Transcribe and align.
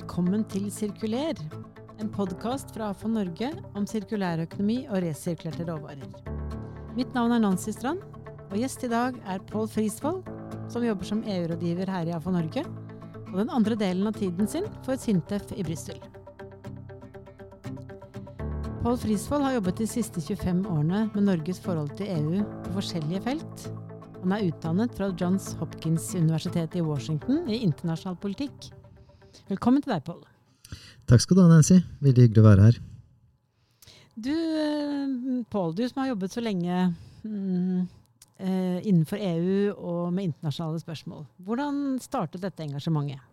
Velkommen 0.00 0.46
til 0.48 0.70
Sirkuler, 0.72 1.36
en 2.00 2.08
podkast 2.08 2.70
fra 2.72 2.86
AFO 2.94 3.08
Norge 3.12 3.50
om 3.76 3.84
sirkulærøkonomi 3.84 4.86
og 4.86 5.02
resirkulerte 5.04 5.66
råvarer. 5.68 6.30
Mitt 6.96 7.12
navn 7.12 7.34
er 7.36 7.42
Nancy 7.42 7.74
Strand, 7.76 8.00
og 8.46 8.54
gjest 8.56 8.86
i 8.86 8.88
dag 8.88 9.18
er 9.28 9.44
Pål 9.50 9.68
Frisvold, 9.68 10.22
som 10.72 10.86
jobber 10.86 11.04
som 11.10 11.20
EU-rådgiver 11.20 11.92
her 11.92 12.08
i 12.08 12.16
AFO 12.16 12.32
Norge, 12.32 12.64
og 13.26 13.36
den 13.42 13.52
andre 13.52 13.76
delen 13.82 14.08
av 14.08 14.16
tiden 14.16 14.48
sin 14.48 14.70
for 14.88 14.96
Sintef 14.96 15.52
i 15.52 15.68
Brussel. 15.68 16.00
Pål 18.80 19.00
Frisvold 19.04 19.50
har 19.50 19.58
jobbet 19.58 19.84
de 19.84 19.92
siste 19.98 20.24
25 20.24 20.64
årene 20.64 21.04
med 21.12 21.28
Norges 21.28 21.60
forhold 21.60 21.92
til 22.00 22.08
EU 22.16 22.44
på 22.64 22.76
forskjellige 22.80 23.24
felt. 23.28 23.70
Han 24.24 24.32
er 24.32 24.48
utdannet 24.48 24.96
fra 24.96 25.12
Johns 25.12 25.52
Hopkins 25.60 26.14
universitet 26.16 26.80
i 26.80 26.88
Washington 26.88 27.50
i 27.52 27.66
internasjonal 27.68 28.16
politikk. 28.24 28.72
Velkommen 29.50 29.82
til 29.84 29.94
deg, 29.94 30.04
Pål. 30.06 30.22
Takk 31.10 31.24
skal 31.24 31.38
du 31.38 31.42
ha, 31.44 31.48
Nancy. 31.50 31.80
Veldig 32.04 32.26
hyggelig 32.26 32.42
å 32.42 32.48
være 32.48 32.66
her. 32.68 32.82
Du, 34.20 34.34
eh, 34.34 35.40
Pål, 35.50 35.74
du 35.78 35.86
som 35.88 36.02
har 36.02 36.12
jobbet 36.12 36.34
så 36.34 36.44
lenge 36.44 36.82
mm, 37.24 37.80
eh, 38.38 38.78
innenfor 38.84 39.22
EU 39.22 39.72
og 39.74 40.12
med 40.14 40.30
internasjonale 40.30 40.82
spørsmål. 40.82 41.26
Hvordan 41.46 41.98
startet 42.02 42.44
dette 42.44 42.66
engasjementet? 42.66 43.24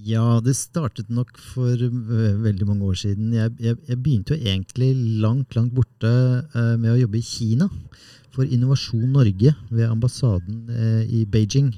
Ja, 0.00 0.40
det 0.44 0.54
startet 0.56 1.10
nok 1.12 1.34
for 1.40 1.72
uh, 1.72 2.42
veldig 2.44 2.66
mange 2.68 2.88
år 2.88 2.98
siden. 3.00 3.32
Jeg, 3.36 3.52
jeg, 3.60 3.76
jeg, 3.88 3.98
begynte 4.00 4.36
jo 4.36 4.48
egentlig 4.52 4.92
langt, 5.22 5.56
langt 5.56 5.74
borte 5.76 6.10
eh, 6.10 6.74
med 6.80 6.92
å 6.92 6.98
jobbe 7.00 7.18
i 7.18 7.24
Kina 7.24 7.68
for 8.30 8.44
Innovasjon 8.44 9.08
Norge 9.12 9.54
ved 9.70 9.88
ambassaden 9.88 10.70
eh, 10.70 11.02
i 11.20 11.24
Beijing 11.28 11.72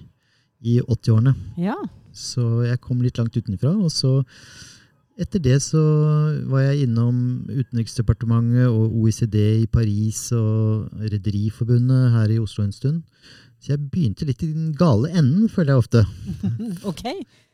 i 0.63 0.79
80-årene. 0.83 1.35
Ja. 1.59 1.79
Så 2.15 2.65
jeg 2.67 2.81
kom 2.85 3.03
litt 3.03 3.19
langt 3.21 3.37
utenfra. 3.37 3.75
Og 3.77 3.93
så 3.93 4.23
etter 5.21 5.43
det 5.45 5.59
så 5.65 5.83
var 6.49 6.65
jeg 6.65 6.87
innom 6.87 7.45
Utenriksdepartementet 7.51 8.71
og 8.71 8.97
OECD 9.03 9.39
i 9.61 9.69
Paris 9.71 10.31
og 10.37 10.89
Rederiforbundet 11.03 12.13
her 12.17 12.33
i 12.33 12.41
Oslo 12.43 12.65
en 12.65 12.75
stund. 12.75 13.03
Så 13.63 13.75
jeg 13.75 13.91
begynte 13.93 14.27
litt 14.27 14.43
i 14.43 14.51
den 14.51 14.73
gale 14.75 15.13
enden, 15.13 15.49
føler 15.53 15.77
jeg 15.77 15.85
ofte. 15.85 16.05
ok 16.91 17.07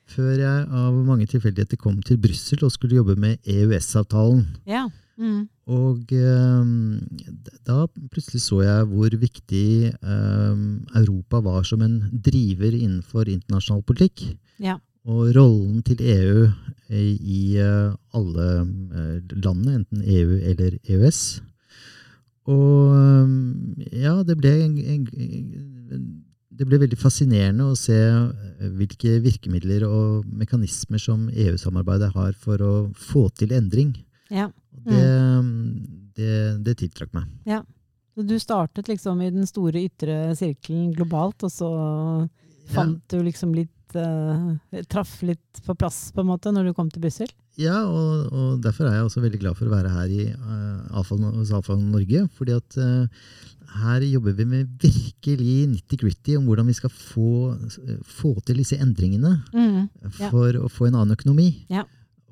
før 0.08 0.38
jeg 0.40 0.64
av 0.80 0.96
mange 1.06 1.28
tilfeldigheter 1.28 1.80
kom 1.80 2.00
til 2.04 2.18
Brussel 2.22 2.64
og 2.66 2.72
skulle 2.74 2.98
jobbe 2.98 3.16
med 3.20 3.44
EØS-avtalen. 3.48 4.44
Ja. 4.68 4.86
Mm. 5.18 5.48
Og 5.68 6.12
um, 6.14 6.98
da 7.66 7.82
plutselig 8.12 8.40
så 8.44 8.62
jeg 8.62 8.86
hvor 8.92 9.16
viktig 9.20 9.92
um, 10.00 10.62
Europa 10.96 11.42
var 11.44 11.66
som 11.66 11.82
en 11.84 11.98
driver 12.12 12.70
innenfor 12.70 13.28
internasjonal 13.28 13.82
politikk. 13.88 14.22
Ja. 14.62 14.78
Og 15.08 15.32
rollen 15.36 15.82
til 15.86 16.00
EU 16.02 16.48
i 16.88 17.42
uh, 17.62 17.94
alle 18.16 18.48
uh, 18.64 19.18
landene, 19.34 19.80
enten 19.80 20.02
EU 20.02 20.38
eller 20.38 20.78
EØS. 20.88 21.20
Og 22.48 23.28
ja, 23.92 24.14
det 24.24 24.38
ble 24.40 24.54
det 26.58 26.66
ble 26.66 26.80
veldig 26.82 26.98
fascinerende 26.98 27.70
å 27.70 27.78
se 27.78 27.96
eh, 27.96 28.70
hvilke 28.78 29.18
virkemidler 29.22 29.84
og 29.86 30.26
mekanismer 30.26 31.00
som 31.02 31.28
EU-samarbeidet 31.30 32.10
har 32.16 32.34
for 32.38 32.62
å 32.64 32.72
få 32.98 33.28
til 33.38 33.54
endring. 33.56 33.94
Ja. 34.32 34.48
Mm. 34.78 34.88
Det, 34.88 35.04
det, 36.18 36.32
det, 36.66 36.76
tiltrakk 36.82 37.14
meg. 37.16 37.28
Ja. 37.48 37.62
Du 38.18 38.34
startet 38.42 38.88
liksom 38.90 39.20
i 39.22 39.30
den 39.30 39.46
store 39.46 39.84
ytre 39.86 40.34
sirkelen 40.34 40.90
globalt, 40.96 41.44
og 41.46 41.52
så 41.54 41.68
fant 42.70 42.98
ja. 42.98 43.16
du 43.16 43.26
liksom 43.26 43.54
litt 43.56 43.74
uh, 43.96 44.54
Traff 44.92 45.20
litt 45.24 45.62
på 45.64 45.76
plass 45.78 46.08
på 46.14 46.22
en 46.22 46.30
måte 46.30 46.52
når 46.52 46.68
du 46.68 46.76
kom 46.76 46.90
til 46.92 47.02
Brussel? 47.04 47.30
Ja, 47.58 47.80
og, 47.88 48.28
og, 48.30 48.50
derfor 48.62 48.86
er 48.86 48.98
jeg 48.98 49.08
også 49.08 49.22
veldig 49.24 49.40
glad 49.42 49.58
for 49.58 49.66
å 49.66 49.74
være 49.74 49.90
her 49.90 50.12
i, 50.14 50.26
uh, 50.30 51.14
hos 51.38 51.52
Avfall 51.56 51.80
Norge. 51.82 52.26
fordi 52.38 52.54
at 52.54 52.78
uh, 52.78 53.08
her 53.82 54.04
jobber 54.06 54.36
vi 54.38 54.46
med 54.48 54.68
virkelig 54.80 55.56
nitty-gritty 55.74 56.38
om 56.38 56.46
hvordan 56.48 56.68
vi 56.70 56.76
skal 56.78 56.92
få, 56.92 57.56
få 58.06 58.32
til 58.46 58.62
disse 58.62 58.78
endringene 58.80 59.34
mm, 59.52 59.82
ja. 60.20 60.30
for 60.30 60.56
å 60.56 60.70
få 60.72 60.88
en 60.88 61.00
annen 61.00 61.16
økonomi. 61.18 61.50
Ja. 61.72 61.84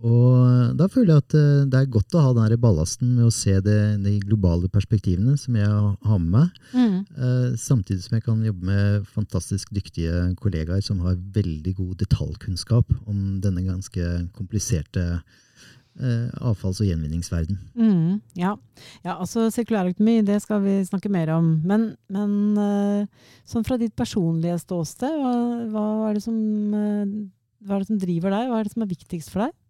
Og 0.05 0.75
da 0.77 0.89
føler 0.93 1.15
jeg 1.15 1.25
at 1.25 1.37
eh, 1.39 1.63
det 1.73 1.79
er 1.79 1.95
godt 1.95 2.17
å 2.19 2.25
ha 2.27 2.35
den 2.37 2.59
ballasten 2.61 3.15
med 3.17 3.31
å 3.31 3.33
se 3.33 3.55
det, 3.65 3.79
de 4.05 4.19
globale 4.27 4.69
perspektivene 4.73 5.39
som 5.41 5.57
jeg 5.57 5.71
har 5.71 6.21
med 6.21 6.35
meg. 6.35 6.61
Mm. 6.77 6.99
Eh, 7.17 7.49
samtidig 7.61 8.05
som 8.05 8.19
jeg 8.19 8.27
kan 8.27 8.45
jobbe 8.45 8.69
med 8.69 9.09
fantastisk 9.09 9.73
dyktige 9.73 10.29
kollegaer 10.43 10.85
som 10.85 11.01
har 11.07 11.17
veldig 11.17 11.75
god 11.81 11.97
detaljkunnskap 12.05 12.93
om 13.09 13.41
denne 13.41 13.65
ganske 13.65 14.13
kompliserte 14.37 15.07
eh, 15.97 16.29
avfalls- 16.45 16.83
og 16.85 16.91
gjenvinningsverden. 16.91 17.59
Mm, 17.75 18.21
ja. 18.37 18.55
ja. 19.01 19.17
altså 19.17 19.49
sirkulærøkonomi, 19.55 20.21
det 20.29 20.43
skal 20.45 20.61
vi 20.65 20.79
snakke 20.85 21.13
mer 21.13 21.33
om. 21.39 21.55
Men, 21.65 21.95
men 22.13 22.33
eh, 22.61 23.29
sånn 23.49 23.65
fra 23.65 23.81
ditt 23.81 23.97
personlige 23.97 24.61
ståsted, 24.61 25.23
hva, 25.23 25.37
hva, 25.73 25.87
er 26.11 26.21
som, 26.27 26.41
eh, 26.77 27.15
hva, 27.65 27.79
er 27.79 27.87
det 27.87 27.95
som, 27.95 28.03
driver 28.03 28.37
deg? 28.37 28.51
Hva 28.51 28.61
er 28.61 28.69
det 28.69 28.77
som 28.77 28.85
er 28.85 28.93
viktigst 28.93 29.33
for 29.33 29.47
deg? 29.47 29.63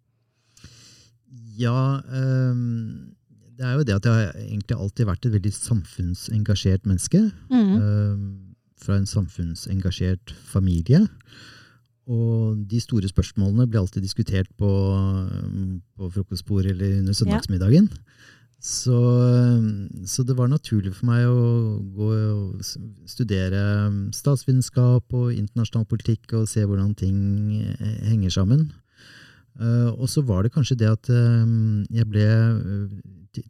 Ja, 1.57 2.01
um, 2.05 3.13
det 3.57 3.65
er 3.65 3.73
jo 3.77 3.85
det 3.85 3.95
at 3.97 4.05
jeg 4.05 4.13
har 4.13 4.41
egentlig 4.43 4.77
alltid 4.77 5.09
vært 5.09 5.25
et 5.25 5.33
veldig 5.33 5.53
samfunnsengasjert 5.55 6.85
menneske. 6.89 7.29
Mm. 7.49 8.43
fra 8.77 8.93
en 8.93 9.07
samfunnsengasjert 9.09 10.35
familie. 10.45 10.99
Og 12.07 12.59
de 12.69 12.79
store 12.79 13.09
spørsmålene 13.09 13.65
blir 13.67 13.81
alltid 13.81 14.05
diskutert 14.05 14.47
på, 14.57 14.69
på 15.97 16.09
frokostbordet 16.13 16.75
eller 16.75 16.99
under 16.99 17.17
søndagsmiddagen. 17.17 17.89
Ja. 17.91 18.03
Så, 18.59 18.97
så, 20.05 20.23
det 20.23 20.33
var 20.37 20.49
naturlig 20.49 20.95
for 20.97 21.05
meg 21.11 21.27
å 21.29 21.77
gå 21.93 22.07
og 22.09 22.63
studere 23.05 23.61
statsvitenskap 24.17 25.13
og 25.13 25.35
internasjonal 25.35 25.85
politikk 25.85 26.33
og 26.39 26.47
se 26.49 26.65
hvordan 26.65 26.95
ting 26.97 27.19
henger 28.07 28.33
sammen. 28.33 28.65
Uh, 29.57 29.89
og 29.97 30.09
så 30.11 30.21
var 30.21 30.45
det 30.45 30.53
kanskje 30.53 30.77
det 30.77 30.89
at 30.91 31.09
uh, 31.09 31.45
jeg 31.93 32.09
ble 32.09 32.27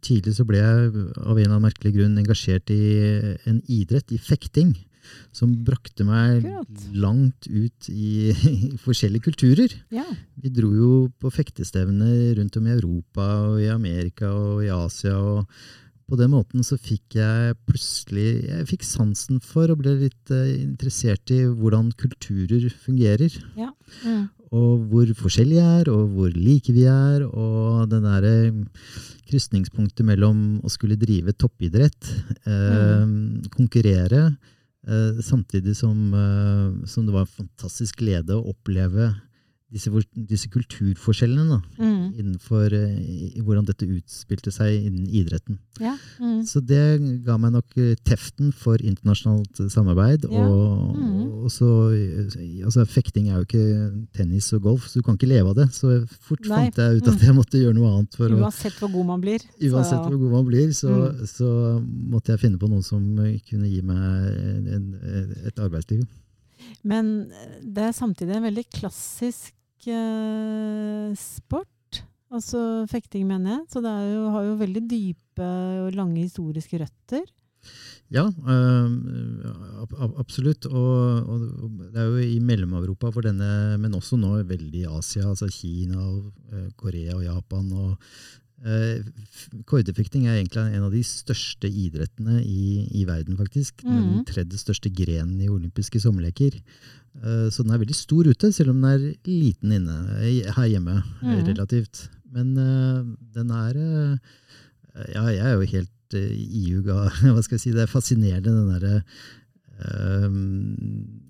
Tidlig 0.04 0.34
så 0.36 0.44
ble 0.44 0.58
jeg 0.60 0.88
av 0.92 1.30
en 1.32 1.38
eller 1.38 1.54
annen 1.54 1.64
merkelig 1.64 1.94
grunn 1.94 2.18
engasjert 2.20 2.68
i 2.74 2.82
en 3.48 3.62
idrett, 3.72 4.10
i 4.12 4.18
fekting 4.20 4.74
som 5.32 5.54
brakte 5.64 6.04
meg 6.04 6.44
Kult. 6.44 6.84
langt 6.92 7.48
ut 7.48 7.88
i, 7.88 8.34
i 8.52 8.70
forskjellige 8.82 9.30
kulturer. 9.30 9.74
Ja. 9.94 10.06
Vi 10.36 10.52
dro 10.52 10.72
jo 10.76 10.92
på 11.20 11.32
fektestevner 11.32 12.36
rundt 12.38 12.60
om 12.60 12.68
i 12.68 12.74
Europa 12.76 13.28
og 13.48 13.60
i 13.62 13.70
Amerika 13.72 14.28
og 14.32 14.64
i 14.66 14.72
Asia. 14.74 15.16
og 15.16 15.46
på 16.08 16.16
den 16.16 16.30
måten 16.32 16.64
så 16.64 16.78
fikk 16.80 17.18
jeg 17.18 17.56
plutselig 17.68 18.28
jeg 18.46 18.68
fikk 18.70 18.86
sansen 18.88 19.42
for 19.44 19.68
og 19.68 19.82
ble 19.82 19.92
litt 20.06 20.32
uh, 20.32 20.46
interessert 20.56 21.28
i 21.34 21.42
hvordan 21.44 21.90
kulturer 22.00 22.64
fungerer. 22.72 23.34
Ja. 23.58 23.68
Mm. 24.06 24.24
Og 24.54 24.84
hvor 24.88 25.10
forskjellige 25.18 25.64
er, 25.80 25.90
og 25.92 26.14
hvor 26.14 26.32
like 26.32 26.72
vi 26.72 26.86
er. 26.88 27.24
Og 27.28 27.88
det 27.90 28.02
derre 28.04 28.36
krysningspunktet 29.28 30.06
mellom 30.08 30.60
å 30.64 30.70
skulle 30.72 30.96
drive 31.00 31.34
toppidrett, 31.36 32.12
eh, 32.46 33.02
mm. 33.04 33.50
konkurrere, 33.56 34.30
Eh, 34.88 35.22
samtidig 35.22 35.76
som, 35.76 36.14
eh, 36.14 36.86
som, 36.86 37.06
det 37.06 37.12
var 37.12 37.26
en 37.26 37.34
fantastisk 37.44 37.98
glede 38.00 38.32
å 38.32 38.54
oppleve 38.54 39.10
disse, 39.68 39.90
disse 40.28 40.48
kulturforskjellene 40.52 41.44
da, 41.50 41.58
mm. 41.76 42.04
innenfor 42.16 42.72
i, 42.72 43.42
hvordan 43.44 43.66
dette 43.68 43.88
utspilte 43.88 44.52
seg 44.54 44.86
innen 44.88 45.08
idretten. 45.12 45.58
Ja. 45.82 45.92
Mm. 46.22 46.40
Så 46.48 46.62
det 46.64 46.80
ga 47.26 47.36
meg 47.40 47.52
nok 47.52 47.76
teften 48.06 48.50
for 48.56 48.80
internasjonalt 48.80 49.60
samarbeid. 49.72 50.24
Ja. 50.32 50.46
Og, 50.46 50.96
mm. 50.96 51.18
og 51.44 51.52
så, 51.52 51.68
altså, 52.64 52.86
Fekting 52.88 53.28
er 53.28 53.42
jo 53.42 53.48
ikke 53.48 53.66
tennis 54.16 54.48
og 54.56 54.64
golf, 54.64 54.88
så 54.88 55.02
du 55.02 55.06
kan 55.06 55.18
ikke 55.18 55.30
leve 55.34 55.52
av 55.52 55.58
det. 55.60 55.68
Så 55.76 56.00
fort 56.16 56.48
Nei. 56.48 56.68
fant 56.68 56.80
jeg 56.80 57.02
ut 57.02 57.10
at 57.12 57.18
mm. 57.18 57.26
jeg 57.26 57.36
måtte 57.36 57.60
gjøre 57.60 57.76
noe 57.76 57.92
annet. 57.92 58.16
uansett 58.38 58.78
hvor 58.80 58.92
god 58.94 59.10
man 59.12 59.26
blir. 59.26 59.44
Uansett 59.68 60.00
hvor 60.00 60.16
god 60.16 60.38
man 60.38 60.48
blir, 60.48 60.72
så, 60.76 60.94
mm. 60.94 61.26
så, 61.28 61.50
måtte 62.08 62.32
jeg 62.32 62.40
finne 62.46 62.60
på 62.60 62.70
noe 62.72 62.84
som 62.84 63.04
kunne 63.50 63.68
gi 63.68 63.82
meg 63.84 64.40
en, 64.48 64.72
en, 64.78 65.28
et 65.50 65.60
arbeidsliv. 65.60 66.08
Men 66.86 67.30
det 67.62 67.88
er 67.88 67.96
samtidig 67.96 68.36
en 68.36 68.46
veldig 68.48 68.66
klassisk 68.80 69.88
eh, 69.88 71.10
sport. 71.18 72.02
Altså 72.28 72.84
fekting, 72.90 73.24
mener 73.28 73.56
jeg. 73.56 73.64
Så 73.72 73.82
det 73.84 73.94
jo, 74.10 74.28
har 74.34 74.46
jo 74.46 74.60
veldig 74.60 74.84
dype 74.90 75.50
og 75.86 75.96
lange 75.96 76.20
historiske 76.20 76.80
røtter. 76.82 77.24
Ja, 78.12 78.24
øh, 78.24 78.90
absolutt. 80.20 80.66
Og, 80.70 81.28
og, 81.28 81.46
det 81.92 82.00
er 82.00 82.08
jo 82.08 82.20
i 82.24 82.38
Mellom-Europa 82.40 83.10
for 83.12 83.26
denne, 83.26 83.78
men 83.80 83.96
også 83.96 84.16
nå 84.20 84.38
veldig 84.48 84.84
i 84.84 84.88
Asia, 84.88 85.28
altså 85.28 85.48
Kina, 85.52 86.00
og, 86.00 86.30
Korea 86.80 87.16
og 87.16 87.24
Japan. 87.26 87.72
og 87.72 87.96
Kordefekting 89.70 90.26
er 90.26 90.40
egentlig 90.40 90.74
en 90.74 90.86
av 90.88 90.94
de 90.94 91.02
største 91.06 91.68
idrettene 91.70 92.40
i, 92.42 92.88
i 93.00 93.04
verden, 93.06 93.36
faktisk. 93.38 93.84
Mm. 93.86 93.98
Den 93.98 94.24
tredje 94.26 94.58
største 94.58 94.90
grenen 94.90 95.38
i 95.44 95.50
olympiske 95.52 96.00
sommerleker. 96.02 96.58
Eh, 97.22 97.48
så 97.50 97.64
den 97.64 97.74
er 97.74 97.82
veldig 97.82 97.96
stor 97.96 98.28
ute, 98.28 98.50
selv 98.54 98.72
om 98.72 98.82
den 98.82 98.90
er 98.90 99.06
liten 99.28 99.74
inne 99.78 99.96
her 100.56 100.70
hjemme. 100.70 101.02
mm. 101.22 101.44
relativt. 101.52 102.08
Men 102.34 102.54
eh, 102.60 103.04
den 103.34 103.50
er 103.54 103.78
eh, 103.78 104.18
Ja, 105.14 105.22
jeg 105.30 105.46
er 105.46 105.54
jo 105.54 105.70
helt 105.70 106.14
iuga 106.14 106.96
Hva 107.34 107.42
skal 107.44 107.56
jeg 107.56 107.62
si? 107.62 107.72
Det 107.76 107.84
er 107.84 107.90
fascinerende, 107.90 108.50
den 108.50 108.72
derre 108.74 109.02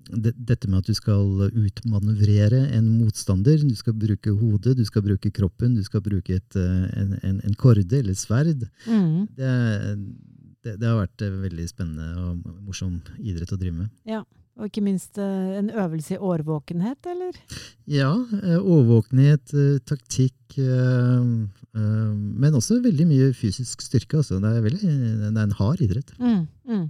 dette 0.09 0.69
med 0.69 0.79
at 0.79 0.89
du 0.89 0.95
skal 0.97 1.49
utmanøvrere 1.49 2.63
en 2.77 2.87
motstander. 2.99 3.61
Du 3.61 3.75
skal 3.77 3.93
bruke 3.93 4.33
hodet, 4.33 4.77
du 4.77 4.85
skal 4.87 5.05
bruke 5.05 5.31
kroppen, 5.31 5.75
du 5.77 5.83
skal 5.85 6.01
bruke 6.05 6.39
et, 6.39 6.57
en, 6.57 7.15
en, 7.21 7.39
en 7.45 7.59
korde 7.59 8.01
eller 8.01 8.17
sverd. 8.17 8.65
Mm. 8.87 9.27
Det, 9.37 9.53
det, 10.65 10.75
det, 10.75 10.87
har 10.87 10.99
vært 11.03 11.25
veldig 11.45 11.69
spennende 11.69 12.09
og 12.23 12.59
morsom 12.65 12.99
idrett 13.19 13.53
å 13.53 13.59
drive 13.61 13.83
med. 13.83 13.93
Ja, 14.09 14.23
Og 14.59 14.67
ikke 14.67 14.83
minst 14.83 15.17
en 15.23 15.69
øvelse 15.71 16.17
i 16.17 16.19
årvåkenhet, 16.19 17.07
eller? 17.07 17.37
Ja. 17.87 18.11
Årvåkenhet, 18.59 19.53
taktikk. 19.87 20.35
Men 20.59 22.57
også 22.57 22.81
veldig 22.83 23.05
mye 23.07 23.29
fysisk 23.37 23.85
styrke. 23.85 24.19
Altså. 24.19 24.41
Det, 24.43 24.51
er 24.51 24.65
veldig, 24.65 24.81
det 24.81 25.31
er 25.31 25.45
en 25.45 25.55
hard 25.61 25.79
idrett. 25.85 26.11
Mm, 26.19 26.43
mm. 26.67 26.83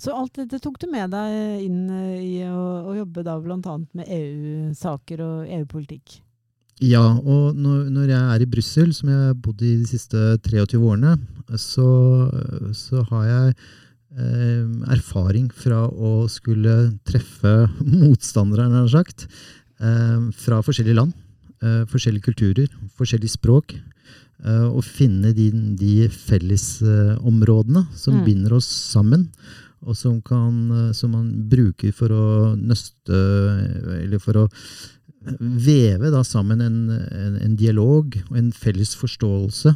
Så 0.00 0.16
alt 0.16 0.40
dette 0.40 0.62
tok 0.64 0.80
du 0.80 0.88
med 0.88 1.12
deg 1.12 1.66
inn 1.66 1.84
i 1.92 2.40
å, 2.48 2.64
å 2.88 2.96
jobbe 3.02 3.26
da 3.28 3.36
bl.a. 3.42 3.76
med 3.92 4.08
EU-saker 4.16 5.24
og 5.26 5.54
EU-politikk? 5.60 6.22
Ja, 6.80 7.02
og 7.12 7.58
når, 7.60 7.90
når, 7.92 8.08
jeg 8.08 8.22
er 8.34 8.42
i 8.42 8.48
Brussel, 8.48 8.92
som 8.96 9.10
jeg 9.12 9.20
har 9.20 9.36
bodd 9.36 9.60
i 9.60 9.74
de 9.82 9.88
siste 9.88 10.16
23 10.46 10.80
årene, 10.80 11.18
så, 11.60 11.88
så 12.72 13.04
har 13.10 13.26
jeg 13.28 13.50
eh, 13.52 13.66
erfaring 14.10 15.50
fra 15.54 15.84
å 15.86 16.26
skulle 16.30 16.92
treffe 17.06 17.68
motstandere, 17.84 18.68
nær 18.70 18.88
sagt, 18.90 19.26
eh, 19.80 20.18
fra 20.34 20.60
forskjellige 20.66 20.98
land. 20.98 21.14
Eh, 21.62 21.84
forskjellige 21.86 22.24
kulturer, 22.32 22.68
forskjellige 22.96 23.36
språk. 23.38 23.76
Og 24.40 24.80
finne 24.80 25.34
de, 25.36 25.50
de 25.76 26.06
fellesområdene 26.08 27.82
som 27.92 28.14
mm. 28.14 28.22
binder 28.24 28.54
oss 28.56 28.64
sammen, 28.64 29.26
og 29.84 29.92
som, 29.92 30.14
kan, 30.24 30.94
som, 30.96 31.12
man 31.12 31.26
bruker 31.52 31.92
for 31.92 32.08
å 32.08 32.24
nøste 32.56 33.18
Eller 33.98 34.16
for 34.16 34.40
å 34.40 34.46
veve 35.40 36.08
da, 36.12 36.22
sammen 36.24 36.60
en, 36.64 36.78
en, 36.88 37.36
en, 37.36 37.56
dialog 37.56 38.16
og 38.30 38.36
en 38.40 38.50
felles 38.56 38.94
forståelse. 38.96 39.74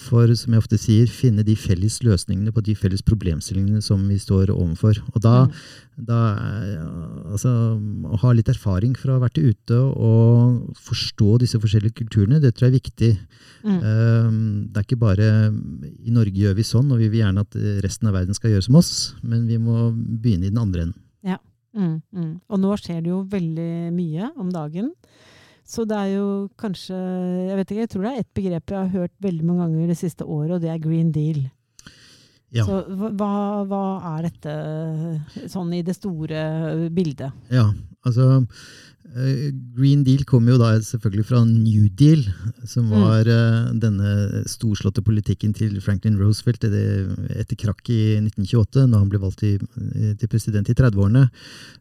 For, 0.00 0.30
som 0.38 0.54
jeg 0.54 0.62
ofte 0.62 0.78
sier, 0.80 1.10
finne 1.12 1.44
de 1.44 1.54
felles 1.58 1.98
løsningene 2.04 2.52
på 2.54 2.62
de 2.64 2.74
felles 2.78 3.02
problemstillingene 3.04 3.82
som 3.84 4.02
vi 4.08 4.16
står 4.20 4.52
overfor. 4.54 5.00
Og 5.12 5.20
da, 5.24 5.34
mm. 5.44 6.06
da 6.08 6.20
altså, 7.34 7.52
Å 8.08 8.20
ha 8.22 8.32
litt 8.36 8.48
erfaring 8.52 8.94
fra 8.96 9.12
å 9.12 9.18
ha 9.18 9.24
vært 9.26 9.40
ute 9.40 9.80
og 9.92 10.78
forstå 10.80 11.40
disse 11.44 11.60
forskjellige 11.60 11.98
kulturene, 12.00 12.40
det 12.40 12.54
tror 12.54 12.68
jeg 12.68 12.72
er 12.72 12.78
viktig. 12.78 13.12
Mm. 13.66 13.78
Um, 13.84 14.40
det 14.70 14.80
er 14.80 14.88
ikke 14.88 15.02
bare 15.04 15.28
i 15.50 16.14
Norge 16.16 16.46
gjør 16.46 16.56
vi 16.56 16.66
sånn, 16.66 16.90
og 16.94 17.02
vi 17.02 17.10
vil 17.12 17.24
gjerne 17.24 17.44
at 17.44 17.60
resten 17.84 18.08
av 18.08 18.16
verden 18.16 18.36
skal 18.36 18.54
gjøre 18.54 18.68
som 18.70 18.80
oss, 18.80 18.94
men 19.20 19.44
vi 19.50 19.60
må 19.60 19.90
begynne 19.92 20.48
i 20.48 20.54
den 20.54 20.62
andre 20.62 20.88
enden. 20.88 21.00
Ja. 21.26 21.36
Mm, 21.76 22.00
mm. 22.10 22.32
Og 22.50 22.62
nå 22.62 22.72
skjer 22.80 23.04
det 23.04 23.12
jo 23.12 23.20
veldig 23.30 23.72
mye 23.94 24.32
om 24.40 24.48
dagen. 24.54 24.94
Så 25.70 25.86
det 25.86 25.94
er 25.96 26.10
jo 26.16 26.26
kanskje 26.58 26.96
Jeg 26.96 27.56
vet 27.60 27.70
ikke, 27.70 27.84
jeg 27.84 27.90
tror 27.92 28.04
det 28.04 28.10
er 28.10 28.24
ett 28.24 28.34
begrep 28.34 28.72
jeg 28.74 28.80
har 28.80 28.92
hørt 28.94 29.14
veldig 29.22 29.46
mange 29.46 29.66
ganger 29.66 29.92
det 29.92 29.98
siste 30.00 30.26
året, 30.26 30.56
og 30.56 30.62
det 30.64 30.72
er 30.72 30.82
green 30.82 31.12
deal. 31.14 31.44
Ja. 32.50 32.64
Så 32.66 32.80
hva, 32.98 33.62
hva, 33.70 33.82
er 34.16 34.26
dette 34.26 35.48
sånn 35.52 35.70
i 35.76 35.84
det 35.86 35.94
store 35.94 36.88
bildet? 36.90 37.30
Ja, 37.54 37.68
altså 38.02 38.42
Green 39.74 40.04
Deal 40.06 40.20
kom 40.28 40.46
jo 40.46 40.54
da 40.60 40.68
selvfølgelig 40.86 41.24
fra 41.26 41.40
New 41.42 41.88
Deal, 41.98 42.20
som 42.62 42.86
mm. 42.86 42.92
var 42.94 43.26
mm. 43.26 43.80
denne 43.82 44.42
storslåtte 44.50 45.02
politikken 45.02 45.54
til 45.56 45.80
Franklin 45.82 46.18
Roosevelt 46.20 46.62
etter 46.68 47.58
krakk 47.58 47.90
i 47.90 48.20
1928, 48.20 48.86
da 48.92 49.00
han 49.00 49.10
ble 49.10 49.22
valgt 49.22 49.42
til, 49.42 49.64
til 50.20 50.30
president 50.30 50.70
i 50.70 50.76
30-årene, 50.78 51.24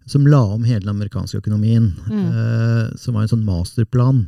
som 0.09 0.25
la 0.25 0.41
om 0.55 0.65
hele 0.65 0.81
den 0.87 0.95
amerikanske 0.95 1.43
økonomien. 1.43 1.91
Mm. 2.09 2.25
Eh, 2.29 2.97
som 2.99 3.15
var 3.15 3.25
en 3.25 3.33
sånn 3.33 3.45
masterplan. 3.47 4.23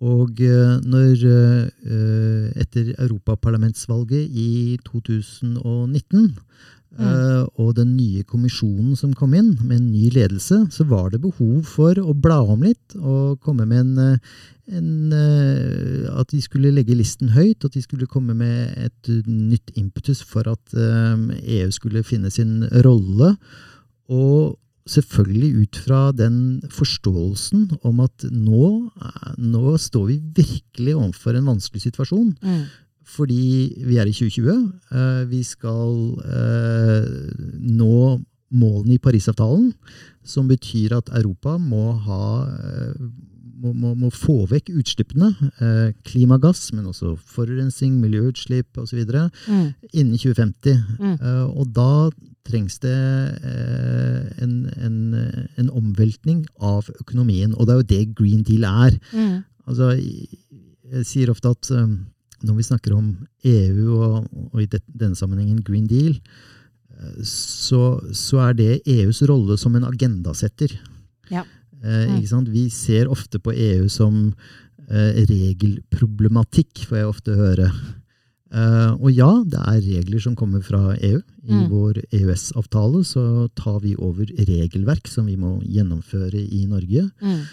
Og 0.00 0.40
eh, 0.44 0.76
når 0.88 1.24
eh, 1.28 2.44
etter 2.62 2.94
europaparlamentsvalget 2.96 4.30
i 4.32 4.78
2019 4.86 6.30
Mm. 6.98 7.06
Uh, 7.06 7.44
og 7.62 7.76
den 7.78 7.92
nye 7.94 8.24
kommisjonen 8.26 8.96
som 8.98 9.12
kom 9.14 9.34
inn, 9.38 9.52
med 9.62 9.76
en 9.76 9.90
ny 9.92 10.08
ledelse, 10.10 10.64
så 10.74 10.86
var 10.90 11.12
det 11.12 11.22
behov 11.22 11.62
for 11.70 11.98
å 12.02 12.14
bla 12.18 12.40
om 12.42 12.64
litt 12.66 12.96
og 12.98 13.38
komme 13.44 13.66
med 13.70 13.84
en, 13.84 13.92
eh, 14.02 14.40
en 14.74 15.14
uh, 15.14 16.10
At 16.18 16.34
de 16.34 16.40
skulle 16.42 16.72
legge 16.74 16.98
listen 16.98 17.30
høyt, 17.36 17.64
at 17.64 17.76
de 17.76 17.82
skulle 17.84 18.10
komme 18.10 18.34
med 18.34 18.74
et 18.76 19.12
nytt 19.26 19.70
impetus 19.78 20.24
for 20.26 20.50
at 20.50 20.74
EU 20.74 21.70
skulle 21.70 22.02
finne 22.06 22.30
sin 22.30 22.64
rolle. 22.84 23.36
Og 24.10 24.58
selvfølgelig 24.90 25.62
ut 25.62 25.80
fra 25.86 26.02
den 26.16 26.60
forståelsen 26.74 27.68
om 27.86 28.02
at 28.02 28.26
nå, 28.26 28.90
nå 29.38 29.74
står 29.78 30.06
vi 30.10 30.20
virkelig 30.42 30.96
overfor 30.96 31.38
en 31.38 31.52
vanskelig 31.54 31.86
situasjon. 31.86 32.34
Mm 32.42 32.64
fordi 33.10 33.84
vi 33.86 33.98
er 33.98 34.08
i 34.08 34.14
2020. 34.14 34.72
Eh, 34.92 35.22
vi 35.30 35.42
skal 35.46 35.96
eh, 36.24 37.08
nå 37.80 38.20
målene 38.50 38.96
i 38.96 39.02
Parisavtalen, 39.02 39.72
som 40.26 40.48
betyr 40.50 40.96
at 40.98 41.10
Europa 41.14 41.56
må, 41.58 41.92
ha, 42.06 42.24
eh, 42.50 43.02
må, 43.62 43.72
må, 43.72 43.92
må 43.98 44.10
få 44.14 44.44
vekk 44.50 44.72
utslippene, 44.80 45.30
klimagass, 46.06 46.70
men 46.74 46.88
også 46.90 47.14
forurensning, 47.34 47.98
miljøutslipp 48.02 48.80
osv., 48.80 49.04
mm. 49.04 49.68
innen 49.92 50.16
2050. 50.16 50.80
Mm. 50.98 51.16
Og 51.54 51.70
da 51.76 52.08
trengs 52.48 52.80
det 52.82 52.96
en, 54.42 54.54
en, 54.80 54.96
en, 55.60 55.68
omveltning 55.68 56.46
av 56.56 56.88
økonomien. 56.98 57.52
Og 57.54 57.68
det 57.68 57.74
er 57.74 57.82
jo 57.82 57.90
det 57.92 58.16
Green 58.18 58.42
Deal 58.48 58.64
er. 58.66 58.96
Mm. 59.12 59.44
Altså, 59.68 59.92
jeg 60.90 61.06
sier 61.06 61.30
ofte 61.30 61.52
at 61.52 61.70
når 62.46 62.56
vi 62.58 62.66
snakker 62.66 62.94
om 62.96 63.12
EU 63.46 63.90
og, 63.96 64.30
og 64.52 64.62
i 64.62 64.68
det, 64.70 64.82
denne 64.86 65.18
sammenhengen 65.18 65.62
Green 65.66 65.88
Deal, 65.90 66.16
eh, 66.96 67.20
så, 67.26 68.00
så, 68.16 68.40
er 68.48 68.58
det 68.58 68.72
EUs 68.88 69.22
rolle 69.28 69.58
som 69.60 69.76
en 69.76 69.88
agendasetter. 69.88 70.74
Ja. 71.30 71.44
Eh, 71.82 72.16
mm. 72.16 72.50
Vi 72.52 72.68
ser 72.72 73.10
ofte 73.12 73.40
på 73.42 73.54
EU 73.54 73.88
som 73.92 74.32
eh, 74.88 75.24
regelproblematikk, 75.30 76.86
får 76.88 77.02
jeg 77.02 77.10
ofte 77.14 77.38
høre. 77.38 77.70
Uh, 78.50 78.98
og 78.98 79.12
ja, 79.14 79.28
det 79.46 79.60
er 79.62 79.84
regler 79.84 80.22
som 80.22 80.34
kommer 80.34 80.62
fra 80.66 80.96
EU. 80.96 81.20
I 81.46 81.54
mm. 81.54 81.68
vår 81.70 82.00
EØS-avtale 82.10 83.04
så 83.06 83.22
tar 83.54 83.78
vi 83.84 83.94
over 83.94 84.26
regelverk 84.26 85.06
som 85.08 85.28
vi 85.30 85.36
må 85.38 85.60
gjennomføre 85.62 86.42
i 86.42 86.64
Norge. 86.66 87.06
Mm. 87.22 87.44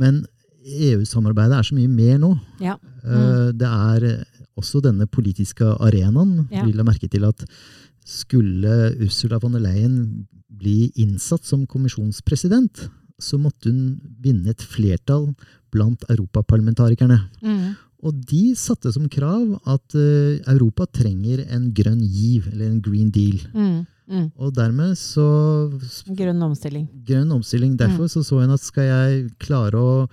Men 0.00 0.22
EU-samarbeidet 0.66 1.58
er 1.58 1.68
så 1.68 1.76
mye 1.76 1.92
mer 1.92 2.16
nå. 2.22 2.32
Ja. 2.64 2.78
Mm. 3.04 3.12
Uh, 3.12 3.50
det 3.52 3.68
er 3.68 4.08
også 4.56 4.82
denne 4.84 5.06
politiske 5.06 5.64
arenaen. 5.64 6.46
Ja. 6.50 6.64
vil 6.64 6.80
ha 6.80 6.86
merke 6.86 7.08
til 7.12 7.26
at 7.28 7.44
skulle 8.06 8.94
Ursula 9.02 9.40
von 9.42 9.56
der 9.56 9.64
Leyen 9.64 10.26
bli 10.56 10.92
innsatt 11.02 11.44
som 11.44 11.66
kommisjonspresident, 11.66 12.86
så 13.18 13.38
måtte 13.40 13.72
hun 13.72 13.96
vinne 14.22 14.52
et 14.52 14.62
flertall 14.62 15.32
blant 15.74 16.04
europaparlamentarikerne. 16.12 17.18
Mm. 17.42 17.74
Og 18.06 18.16
de 18.28 18.52
satte 18.58 18.92
som 18.92 19.08
krav 19.10 19.56
at 19.66 19.96
uh, 19.96 20.38
Europa 20.52 20.86
trenger 21.00 21.42
en 21.48 21.70
grønn 21.74 22.02
giv, 22.04 22.46
eller 22.52 22.68
en 22.68 22.80
green 22.84 23.10
deal. 23.10 23.40
Mm. 23.56 23.84
Mm. 24.06 24.26
Og 24.38 24.52
dermed 24.54 24.94
så 25.00 25.26
Grønn 26.14 26.44
omstilling. 26.46 26.86
Grønn 27.08 27.32
omstilling. 27.34 27.74
Derfor 27.78 28.06
mm. 28.06 28.12
så 28.12 28.22
så 28.22 28.38
hun 28.38 28.54
at 28.54 28.62
skal 28.62 28.86
jeg 28.86 29.24
klare 29.42 29.80
å, 29.80 30.06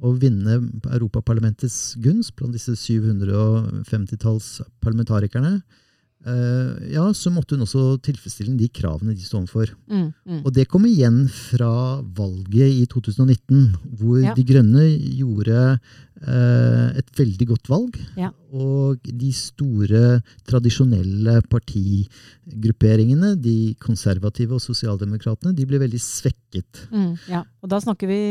å 0.00 0.14
vinne 0.16 0.58
Europaparlamentets 0.88 1.96
gunst 2.00 2.34
blant 2.38 2.56
disse 2.56 2.74
750-talls 2.78 4.60
parlamentarikerne, 4.80 5.58
uh, 6.26 6.72
ja, 6.88 7.04
så 7.16 7.32
måtte 7.32 7.56
hun 7.56 7.66
også 7.66 7.98
tilfredsstille 8.04 8.56
de 8.60 8.70
kravene 8.72 9.14
de 9.16 9.24
sto 9.24 9.40
overfor. 9.40 9.74
Mm, 9.90 10.10
mm. 10.24 10.42
Og 10.44 10.52
det 10.56 10.68
kom 10.72 10.86
igjen 10.88 11.22
fra 11.32 11.72
valget 12.16 12.80
i 12.82 12.86
2019, 12.90 13.66
hvor 14.00 14.22
ja. 14.24 14.36
De 14.36 14.44
Grønne 14.46 14.86
gjorde 15.20 15.58
eh, 16.20 16.86
et 17.00 17.12
veldig 17.16 17.46
godt 17.52 17.70
valg. 17.72 17.98
Ja. 18.20 18.30
Og 18.52 19.04
de 19.04 19.30
store, 19.36 20.20
tradisjonelle 20.48 21.40
partigrupperingene, 21.52 23.34
de 23.40 23.74
konservative 23.82 24.56
og 24.56 24.64
sosialdemokratene, 24.64 25.54
de 25.56 25.68
ble 25.68 25.80
veldig 25.82 26.00
svekket. 26.02 26.86
Mm, 26.92 27.14
ja, 27.30 27.44
og 27.60 27.72
da 27.72 27.80
snakker 27.84 28.10
vi 28.10 28.22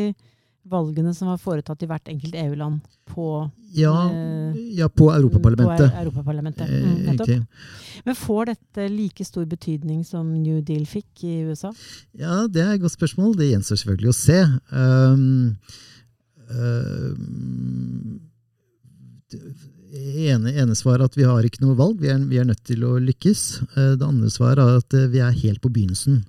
valgene 0.69 1.13
som 1.15 1.27
var 1.31 1.37
foretatt 1.41 1.83
i 1.83 1.87
hvert 1.89 2.07
enkelt 2.11 2.35
EU-land 2.35 2.79
på, 3.09 3.25
Ja, 3.73 3.93
eh, 4.09 4.53
ja 4.77 4.87
på 4.89 5.09
Europaparlamentet. 5.13 5.91
på 5.91 6.01
Europaparlamentet. 6.03 6.69
Eh, 6.69 6.85
Mm, 6.85 7.05
nettopp. 7.05 7.47
Men 8.05 8.15
får 8.15 8.45
dette 8.53 8.89
like 8.89 9.25
stor 9.25 9.45
betydning 9.45 10.03
som 10.05 10.31
New 10.41 10.61
Deal 10.61 10.85
fikk 10.85 11.23
i 11.23 11.43
USA? 11.49 11.71
Ja, 12.13 12.47
det 12.47 12.61
er 12.63 12.73
et 12.75 12.81
godt 12.81 12.95
spørsmål. 12.97 13.35
Det 13.35 13.49
gjenstår 13.51 13.77
selvfølgelig 13.81 14.09
å 14.09 14.19
se. 14.19 14.39
Um, 14.71 15.57
um, 16.49 18.21
ene, 19.93 20.53
ene 20.53 20.75
svaret 20.77 21.01
er 21.01 21.09
at 21.09 21.17
vi 21.17 21.25
har 21.27 21.45
ikke 21.47 21.63
noe 21.63 21.77
valg, 21.77 21.99
vi 22.01 22.09
er, 22.13 22.19
vi 22.29 22.37
er 22.41 22.45
nødt 22.49 22.63
til 22.67 22.83
å 22.85 22.95
lykkes. 23.01 23.43
Eh, 23.75 23.95
Det 23.99 24.05
andre 24.05 24.29
svaret 24.33 24.61
er 24.63 24.77
at 24.81 24.97
vi 25.11 25.19
er 25.25 25.31
helt 25.43 25.61
på 25.61 25.71
begynnelsen. 25.73 26.23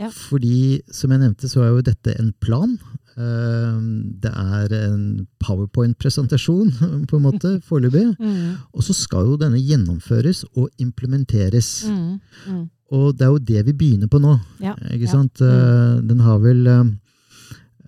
Ja. 0.00 0.08
Fordi, 0.10 0.82
som 0.90 1.10
jeg 1.12 1.20
nevnte, 1.20 1.48
så 1.48 1.62
er 1.64 1.70
jo 1.76 1.82
dette 1.86 2.16
en 2.18 2.32
plan. 2.40 2.78
Um, 3.16 4.14
Det 4.22 4.30
er 4.32 4.72
en 4.86 5.26
powerpoint-presentasjon, 5.42 6.70
på 7.10 7.16
en 7.18 7.22
måte, 7.26 7.60
foreløpig. 7.68 8.06
Mm, 8.18 8.56
Og 8.72 8.82
så 8.86 8.94
skal 8.96 9.26
jo 9.32 9.36
denne 9.40 9.60
gjennomføres 9.60 10.44
og 10.56 10.70
implementeres. 10.78 11.84
mm, 11.88 12.20
mm. 12.48 12.62
Og 12.92 13.16
det 13.16 13.24
er 13.24 13.30
jo 13.32 13.38
det 13.38 13.60
vi 13.66 13.72
begynner 13.72 14.08
på 14.12 14.18
nå. 14.20 14.34
Ja, 14.60 14.74
Ikke 14.92 15.06
ja. 15.08 15.12
sant? 15.14 15.40
Eh, 15.40 16.00
Den 16.04 16.20
har 16.20 16.38
vel 16.42 16.66
eh, 16.68 16.84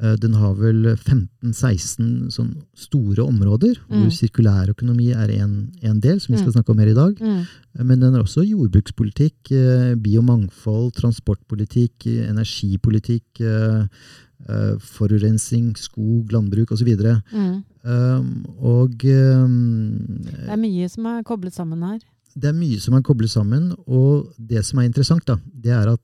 eh, 0.00 0.14
den 0.16 0.32
har 0.34 0.54
vel 0.56 0.96
15-16 0.96 2.30
sånn 2.32 2.54
store 2.74 3.20
områder, 3.28 3.76
Mm. 3.90 4.00
hvor 4.00 4.10
sirkulærøkonomi 4.16 5.10
er 5.12 5.30
en, 5.42 5.72
en 5.82 6.00
del, 6.00 6.20
som 6.20 6.32
vi 6.32 6.38
skal 6.40 6.52
Mm. 6.52 6.56
snakke 6.56 6.70
om 6.72 6.78
her 6.78 6.88
i 6.88 6.94
dag. 6.94 7.20
Mm, 7.20 7.46
Men 7.84 8.00
den 8.00 8.14
har 8.14 8.22
også 8.22 8.46
jordbrukspolitikk, 8.48 9.50
eh, 9.52 9.94
biomangfold, 9.94 10.94
transportpolitikk, 10.94 12.06
energipolitikk, 12.06 13.40
eh, 13.40 13.86
eh, 14.48 14.74
forurensning, 14.96 15.72
skog, 15.78 16.32
landbruk 16.32 16.74
osv. 16.74 16.90
mm. 16.94 17.54
Um, 17.84 18.28
og 18.64 19.02
um, 19.04 20.16
Det 20.24 20.48
er 20.48 20.60
mye 20.60 20.88
som 20.88 21.04
er 21.10 21.24
koblet 21.28 21.52
sammen 21.52 21.82
her. 21.84 21.98
det 22.34 22.48
er 22.48 22.56
mye 22.56 22.80
som 22.80 22.96
er 22.96 23.02
koblet 23.04 23.30
sammen, 23.30 23.74
og 23.86 24.32
det 24.38 24.64
som 24.64 24.80
er 24.80 24.88
interessant, 24.88 25.26
da, 25.28 25.36
det 25.52 25.74
er 25.76 25.92
at 25.92 26.00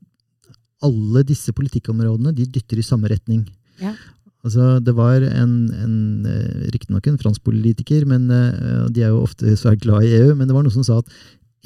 alle 0.85 1.25
disse 1.25 1.52
politikkområdene 1.56 2.35
de 2.37 2.44
dytter 2.47 2.78
i 2.78 2.85
samme 2.85 3.09
retning. 3.09 3.47
Ja. 3.80 3.94
Altså, 4.44 4.78
det 4.80 4.94
var 4.97 5.25
en, 5.25 5.54
en 5.73 5.97
eh, 6.28 6.68
riktignok 6.73 7.09
en 7.09 7.18
fransk 7.20 7.42
politiker, 7.44 8.06
men 8.09 8.28
uh, 8.32 8.88
de 8.88 9.04
er 9.04 9.12
jo 9.12 9.25
ofte 9.25 9.52
svært 9.61 9.82
glad 9.85 10.04
i 10.04 10.14
EU, 10.20 10.35
men 10.35 10.49
det 10.49 10.56
var 10.56 10.64
noen 10.64 10.76
som 10.76 10.87
sa 10.87 11.00
at 11.00 11.11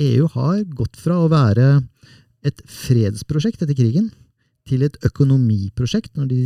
EU 0.03 0.27
har 0.33 0.63
gått 0.75 0.99
fra 0.99 1.21
å 1.23 1.31
være 1.31 1.79
et 2.45 2.63
fredsprosjekt 2.67 3.63
etter 3.63 3.79
krigen 3.79 4.11
til 4.69 4.83
et 4.87 4.97
økonomiprosjekt 5.05 6.15
når 6.17 6.29
de 6.31 6.39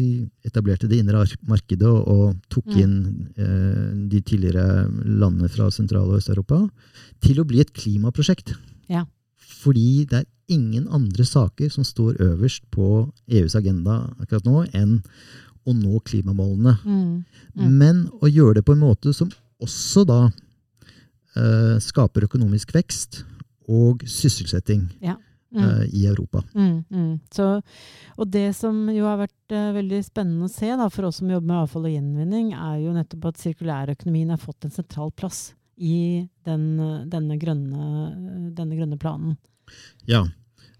etablerte 0.46 0.88
det 0.90 0.98
indre 0.98 1.20
markedet 1.46 1.86
og, 1.86 2.08
og 2.08 2.40
tok 2.50 2.66
Mm. 2.66 2.80
inn 2.82 2.96
eh, 3.38 4.08
de 4.10 4.20
tidligere 4.20 4.88
landene 5.06 5.48
fra 5.48 5.68
Sentral- 5.70 6.08
og 6.10 6.18
Øst-Europa, 6.18 6.68
til 7.22 7.38
å 7.40 7.46
bli 7.46 7.60
et 7.60 7.72
klimaprosjekt. 7.72 8.56
Ja. 8.90 9.04
Fordi 9.38 10.04
det 10.10 10.18
er 10.24 10.26
ingen 10.48 10.88
andre 10.88 11.24
saker 11.24 11.70
som 11.70 11.84
står 11.84 12.18
øverst 12.24 12.62
på 12.70 13.10
EUs 13.28 13.54
agenda 13.54 14.10
akkurat 14.18 14.44
nå, 14.44 14.66
enn 14.74 15.02
å 15.68 15.74
nå 15.76 16.00
klimamålene. 16.00 16.78
Mm, 16.84 17.24
Mm. 17.58 17.70
Men 17.78 18.08
å 18.22 18.26
gjøre 18.30 18.54
det 18.54 18.64
på 18.64 18.72
en 18.72 18.80
måte 18.82 19.12
som 19.14 19.30
også 19.60 20.04
da 20.06 20.30
eh, 21.36 21.78
skaper 21.82 22.26
økonomisk 22.28 22.72
vekst 22.74 23.24
og 23.68 24.02
sysselsetting 24.06 24.88
mm. 25.54 25.64
eh, 25.64 25.84
i 25.92 26.06
Europa. 26.06 26.42
Mm, 26.54 26.84
mm. 26.90 27.12
Så, 27.34 27.48
og 28.16 28.32
det 28.32 28.48
som 28.56 28.80
jo 28.92 29.06
har 29.08 29.20
vært 29.22 29.54
uh, 29.54 29.70
veldig 29.76 30.00
spennende 30.06 30.48
å 30.48 30.52
se 30.52 30.70
da, 30.70 30.88
for 30.92 31.08
oss 31.08 31.20
som 31.22 31.30
jobber 31.30 31.48
med 31.50 31.62
avfall 31.62 31.88
og 31.88 31.94
gjenvinning, 31.94 32.52
er 32.56 32.82
jo 32.84 32.96
nettopp 32.96 33.30
at 33.32 33.42
sirkulærøkonomien 33.44 34.34
har 34.34 34.42
fått 34.42 34.68
en 34.68 34.74
sentral 34.74 35.12
plass 35.16 35.52
i 35.78 36.26
den, 36.48 36.64
eh, 36.82 37.06
denne, 37.06 37.38
grønne, 37.38 38.52
denne 38.56 38.78
grønne 38.78 38.98
planen. 38.98 39.36
Ja. 40.10 40.24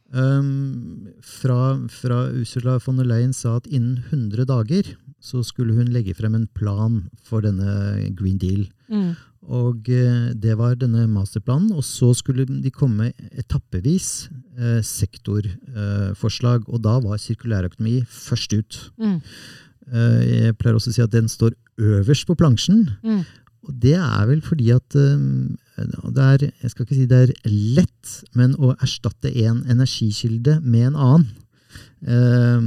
Um, 0.09 1.11
fra, 1.21 1.77
fra 1.93 2.23
Ursula 2.33 2.79
von 2.81 2.97
der 2.97 3.07
Leyen 3.07 3.35
sa 3.37 3.59
at 3.59 3.69
innen 3.69 4.01
100 4.09 4.49
dager 4.49 4.95
så 5.21 5.43
skulle 5.45 5.77
hun 5.77 5.91
legge 5.93 6.15
frem 6.17 6.35
en 6.35 6.49
plan 6.57 7.03
for 7.23 7.45
denne 7.45 8.09
Green 8.17 8.39
Deal. 8.41 8.65
Mm, 8.91 9.15
Og 9.49 9.89
eh, 9.89 10.33
det 10.35 10.57
var 10.59 10.75
denne 10.75 11.07
masterplanen. 11.09 11.73
Og 11.77 11.85
så 11.85 12.11
skulle 12.17 12.45
de 12.49 12.71
komme 12.71 13.13
etappevis 13.39 14.29
eh, 14.59 14.81
sektorforslag. 14.83 16.69
og 16.69 16.83
da 16.83 16.99
var 17.01 17.17
sirkulærøkonomi 17.17 18.03
først 18.09 18.53
ut. 18.59 18.91
mm, 18.99 19.21
Eh, 19.89 20.43
jeg 20.45 20.57
pleier 20.61 20.77
også 20.77 20.91
å 20.91 20.93
si 20.93 21.01
at 21.01 21.13
den 21.15 21.29
står 21.33 21.55
øverst 21.81 22.27
på 22.29 22.35
plansjen. 22.37 22.91
mm, 23.03 23.23
Og 23.69 23.75
det 23.81 23.95
er 23.97 24.27
vel 24.29 24.43
fordi 24.45 24.69
at 24.75 24.95
eh, 24.97 25.17
det 26.13 26.25
er, 26.25 26.53
jeg 26.63 26.71
skal 26.71 26.85
ikke 26.85 26.95
si 26.99 27.07
det 27.07 27.21
er 27.31 27.33
lett, 27.49 28.25
men 28.35 28.53
å 28.57 28.75
erstatte 28.83 29.33
en 29.47 29.63
energikilde 29.65 30.61
med 30.61 30.89
en 30.91 30.97
annen. 30.97 31.27
eh, 32.07 32.61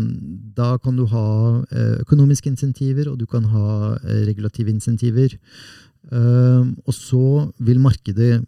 Da 0.57 0.77
kan 0.77 0.95
du 0.97 1.05
ha 1.05 1.61
eh, 1.71 2.01
økonomiske 2.01 2.49
insentiver, 2.49 3.07
og 3.11 3.19
du 3.19 3.25
kan 3.27 3.43
ha 3.43 3.95
eh, 4.03 4.25
regulative 4.25 4.69
insentiver. 4.73 5.37
Eh, 6.09 6.63
Og 6.87 6.93
så 6.95 7.51
vil 7.59 7.79
markedet 7.79 8.45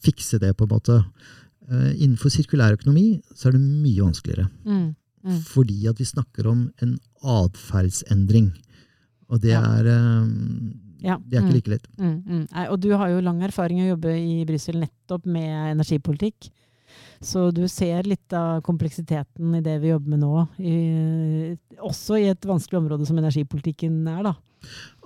fikse 0.00 0.38
det, 0.40 0.56
på 0.56 0.64
en 0.68 0.74
måte. 0.76 1.04
Innenfor 1.70 2.32
sirkulær 2.34 2.74
økonomi 2.74 3.20
så 3.32 3.46
er 3.48 3.52
det 3.54 3.60
mye 3.62 4.02
vanskeligere. 4.02 4.48
mm, 4.66 4.94
mm. 5.24 5.40
Fordi 5.46 5.86
at 5.86 5.98
vi 6.00 6.04
snakker 6.04 6.48
om 6.50 6.72
en 6.82 6.98
atferdsendring. 7.22 8.50
Og 9.30 9.40
det 9.40 9.50
Ja. 9.54 9.60
er, 9.62 9.86
eh, 9.86 10.28
Ja, 11.02 11.16
det 11.16 11.38
er 11.38 11.40
ikke 11.42 11.48
mm. 11.48 11.54
like 11.54 11.70
lett. 11.70 11.86
Mm, 11.96 12.22
mm. 12.26 12.46
Nei, 12.52 12.66
og 12.68 12.80
du 12.80 12.90
har 12.96 13.08
jo 13.08 13.20
lang 13.20 13.40
erfaring 13.40 13.78
å 13.80 13.96
jobbe 13.96 14.10
i 14.18 14.44
Brussel 14.44 14.74
nettopp 14.80 15.24
med 15.24 15.76
energipolitikk. 15.78 16.50
Så 17.22 17.52
du 17.54 17.66
ser 17.68 18.02
litt 18.02 18.32
av 18.32 18.62
kompleksiteten 18.62 19.54
i 19.56 19.60
det 19.62 19.80
vi 19.80 19.88
jobber 19.92 20.08
med 20.08 20.20
nå. 20.20 20.48
I, 20.58 21.56
også 21.78 22.18
i 22.20 22.28
et 22.28 22.40
vanskelig 22.40 22.80
område 22.82 23.06
som 23.06 23.16
energipolitikken 23.16 24.06
er, 24.08 24.22
da. 24.24 24.34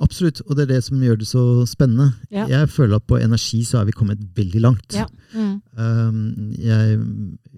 Absolutt, 0.02 0.40
og 0.49 0.56
det 0.56 0.64
er 0.64 0.73
det 0.75 0.84
som 0.84 1.02
gjør 1.02 1.20
det 1.20 1.28
så 1.30 1.42
spennende. 1.70 2.11
Ja. 2.30 2.46
Jeg 2.50 2.68
føler 2.75 2.99
at 2.99 3.06
på 3.06 3.18
energi 3.20 3.62
så 3.64 3.78
er 3.80 3.88
vi 3.88 3.94
kommet 3.96 4.23
veldig 4.37 4.62
langt. 4.64 4.96
Ja. 4.96 5.06
Mm, 5.34 5.61
Um, 5.75 6.54
jeg 6.54 6.99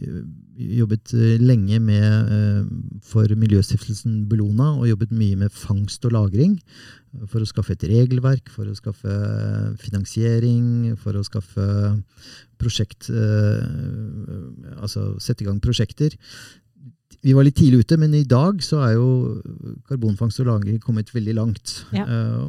øh, 0.01 0.23
jobbet 0.57 1.15
øh, 1.15 1.41
lenge 1.41 1.79
med, 1.79 2.33
øh, 2.33 2.67
for 3.05 3.35
miljøstiftelsen 3.37 4.29
Bellona, 4.29 4.71
og 4.79 4.89
jobbet 4.89 5.13
mye 5.13 5.37
med 5.37 5.53
fangst 5.53 6.05
og 6.09 6.15
lagring. 6.17 6.57
For 7.29 7.45
å 7.45 7.49
skaffe 7.49 7.77
et 7.77 7.85
regelverk, 7.89 8.49
for 8.53 8.69
å 8.69 8.77
skaffe 8.77 9.13
finansiering, 9.81 10.97
for 11.01 11.17
å 11.17 11.25
skaffe 11.25 11.65
prosjekt 12.61 13.09
Altså 14.77 15.15
sette 15.21 15.45
i 15.45 15.49
gang 15.49 15.61
prosjekter. 15.65 16.17
Vi 17.27 17.35
var 17.35 17.47
litt 17.47 17.57
tidlig 17.59 17.83
ute, 17.83 17.97
men 17.99 18.15
i 18.15 18.27
dag 18.29 18.61
så 18.63 18.85
er 18.87 18.93
jo 18.95 19.09
karbonfangst 19.89 20.45
og 20.45 20.47
-lagring 20.47 20.79
kommet 20.83 21.11
veldig 21.15 21.35
langt. 21.35 21.81
Ja. 21.97 22.07
Uh, 22.07 22.47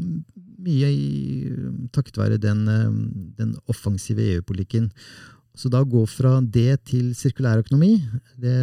mye 0.68 0.90
i, 0.92 1.08
takket 1.96 2.20
være 2.20 2.40
den, 2.42 2.66
eh, 2.68 2.90
den 3.40 3.56
offensive 3.72 4.24
EU-politikken. 4.34 4.90
Så 5.58 5.72
da 5.74 5.82
å 5.82 5.90
gå 5.90 6.04
fra 6.10 6.38
det 6.42 6.84
til 6.92 7.14
sirkulærøkonomi, 7.18 7.94
det, 8.42 8.58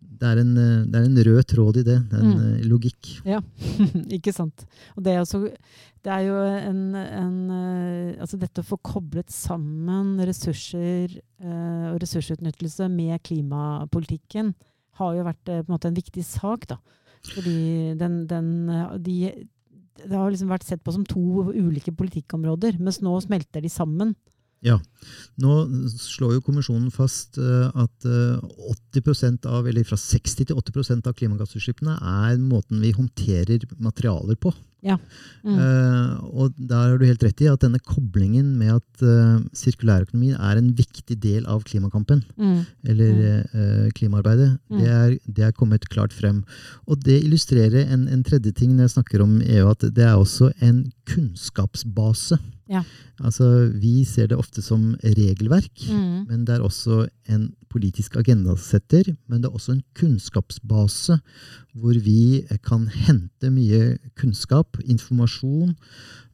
det, 0.00 0.28
er 0.30 0.40
en, 0.40 0.52
eh, 0.56 0.84
det 0.88 1.00
er 1.00 1.08
en 1.08 1.24
rød 1.28 1.42
tråd 1.52 1.80
i 1.82 1.86
det. 1.90 1.98
Det 2.10 2.20
er 2.20 2.24
en 2.24 2.36
Mm. 2.36 2.68
logikk. 2.70 3.10
logikk. 3.24 3.42
Ikke 4.18 4.32
sant. 4.32 4.64
Og 4.96 5.04
det 5.04 5.12
er, 5.12 5.20
også, 5.20 5.42
det 6.04 6.12
er 6.12 6.22
jo 6.28 6.38
en, 6.70 6.94
en 6.94 7.50
eh, 7.50 8.16
Altså 8.20 8.38
dette 8.40 8.62
å 8.62 8.64
få 8.66 8.78
koblet 8.80 9.28
sammen 9.32 10.16
ressurser 10.24 11.18
eh, 11.18 11.86
og 11.92 12.00
ressursutnyttelse 12.00 12.88
med 12.88 13.20
klimapolitikken 13.22 14.54
har 15.00 15.16
jo 15.16 15.26
vært 15.26 15.52
eh, 15.52 15.62
en 15.62 15.72
måte 15.72 15.90
en 15.90 15.98
viktig 15.98 16.24
sak, 16.26 16.68
da. 16.70 16.80
Fordi 17.26 17.58
den, 17.98 18.22
den 18.30 18.48
eh, 18.70 18.96
de, 19.02 19.16
Det 19.96 20.14
har 20.14 20.30
liksom 20.30 20.52
vært 20.52 20.66
sett 20.66 20.84
på 20.84 20.94
som 20.94 21.06
to 21.08 21.50
ulike 21.52 21.94
politikkområder, 21.96 22.78
mens 22.78 23.00
nå 23.04 23.16
smelter 23.24 23.64
de 23.64 23.72
sammen. 23.72 24.14
Ja. 24.64 24.76
Nå 25.42 25.56
slår 26.00 26.36
jo 26.36 26.44
kommisjonen 26.44 26.90
fast 26.94 27.38
eh, 27.38 27.68
at 27.76 28.06
eh, 28.08 28.70
80% 28.96 29.48
av, 29.50 29.68
eller 29.68 29.86
fra 29.86 29.98
60 30.00 30.48
til 30.50 30.58
80% 30.58 31.10
av 31.10 31.16
klimagassutslippene 31.18 31.96
er 32.00 32.38
måten 32.40 32.80
vi 32.82 32.94
håndterer 32.96 33.68
materialer 33.76 34.38
på. 34.40 34.54
Ja. 34.86 34.96
Mm. 35.46 35.56
Eh, 35.58 36.12
og 36.40 36.54
der 36.58 36.92
har 36.92 36.98
du 36.98 37.04
helt 37.08 37.22
rett 37.26 37.40
i 37.42 37.48
at 37.50 37.62
denne 37.64 37.80
koblingen 37.82 38.52
med 38.58 38.76
at 38.76 39.02
uh, 39.02 39.40
sirkulærøkonomi 39.56 40.32
er 40.36 40.60
en 40.60 40.72
viktig 40.78 41.16
del 41.22 41.46
av 41.50 41.64
klimakampen, 41.66 42.22
Mm. 42.38 42.60
eller 42.86 43.20
eh, 43.52 43.90
klimaarbeidet, 43.98 44.58
Mm. 44.70 44.78
det, 44.80 44.88
er, 44.88 45.18
det 45.26 45.44
er 45.48 45.52
kommet 45.58 45.88
klart 45.90 46.12
frem. 46.14 46.44
Og 46.86 47.00
det 47.02 47.18
illustrerer 47.24 47.86
en, 47.92 48.06
en 48.08 48.22
tredje 48.26 48.52
ting 48.52 48.74
når 48.76 48.86
jeg 48.88 48.94
snakker 48.96 49.22
om 49.22 49.40
EU, 49.42 49.68
at 49.70 49.80
det 49.94 50.04
er 50.06 50.14
også 50.16 50.52
en 50.62 50.84
kunnskapsbase. 51.06 52.38
Ja. 52.68 52.82
Altså, 53.22 53.46
vi 53.78 54.00
ser 54.04 54.26
det 54.32 54.36
ofte 54.38 54.62
som 54.62 54.94
regelverk. 55.04 55.84
Mm. 55.88 56.26
Men 56.28 56.44
det 56.46 56.56
er 56.56 56.64
også 56.66 57.06
en 57.30 57.52
politisk 57.70 58.16
agendasetter, 58.18 59.12
men 59.28 59.42
det 59.42 59.48
er 59.50 59.54
også 59.54 59.76
en 59.76 59.84
kunnskapsbase 59.98 61.18
hvor 61.76 61.98
vi 62.02 62.42
kan 62.64 62.86
hente 62.88 63.50
mye 63.52 63.98
kunnskap, 64.18 64.75
informasjon, 64.84 65.74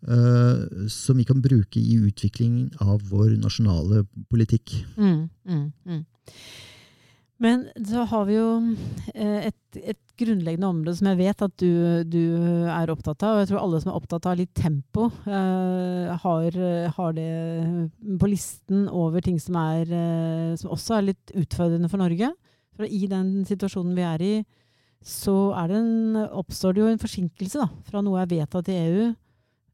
uh, 0.08 0.88
som 0.90 1.20
vi 1.20 1.26
kan 1.28 1.42
bruke 1.44 1.80
i 1.80 2.00
utviklingen 2.00 2.70
av 2.82 3.04
vår 3.10 3.36
nasjonale 3.42 4.04
politikk. 4.32 4.74
Mm, 4.96 5.28
mm, 5.48 5.66
mm. 5.86 6.04
Men 7.42 7.64
så 7.88 8.04
har 8.06 8.26
vi 8.28 8.36
jo 8.36 8.48
eh, 9.16 9.48
et, 9.48 9.78
et 9.80 9.98
grunnleggende 10.20 10.68
område 10.68 10.94
som 10.94 11.08
jeg 11.10 11.18
vet 11.18 11.42
at 11.42 11.54
du, 11.58 11.72
du 12.06 12.20
er 12.70 12.92
opptatt 12.92 13.24
av. 13.26 13.34
Og 13.34 13.42
jeg 13.42 13.50
tror 13.50 13.62
alle 13.64 13.80
som 13.82 13.90
er 13.90 13.98
opptatt 13.98 14.28
av 14.30 14.38
litt 14.38 14.52
tempo, 14.54 15.08
uh, 15.26 16.12
har, 16.22 16.58
har 16.98 17.16
det 17.16 17.32
på 18.20 18.30
listen 18.30 18.86
over 18.86 19.24
ting 19.26 19.40
som, 19.42 19.58
er, 19.58 19.90
uh, 19.90 20.54
som 20.60 20.70
også 20.76 21.00
er 21.00 21.08
litt 21.10 21.34
utfordrende 21.34 21.90
for 21.90 22.04
Norge. 22.04 22.30
For 22.78 22.86
i 22.86 23.08
den 23.10 23.42
situasjonen 23.48 23.96
vi 23.98 24.06
er 24.06 24.22
i, 24.22 24.34
så 25.02 25.34
det 25.68 25.78
en, 25.80 26.16
oppstår 26.30 26.74
det 26.74 26.82
jo 26.82 26.90
en 26.92 27.02
forsinkelse 27.02 27.60
da, 27.60 27.68
fra 27.88 28.02
noe 28.04 28.22
er 28.22 28.30
vedtatt 28.30 28.70
i 28.70 28.78
EU, 28.78 29.08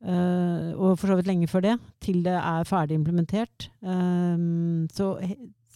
uh, 0.09 0.69
og 0.77 0.97
for 0.99 1.11
så 1.11 1.19
vidt 1.19 1.29
lenge 1.29 1.51
før 1.51 1.67
det, 1.67 1.77
til 2.05 2.23
det 2.25 2.37
er 2.39 2.69
ferdig 2.69 2.97
implementert. 2.97 3.69
Um, 3.81 4.87
så, 4.95 5.17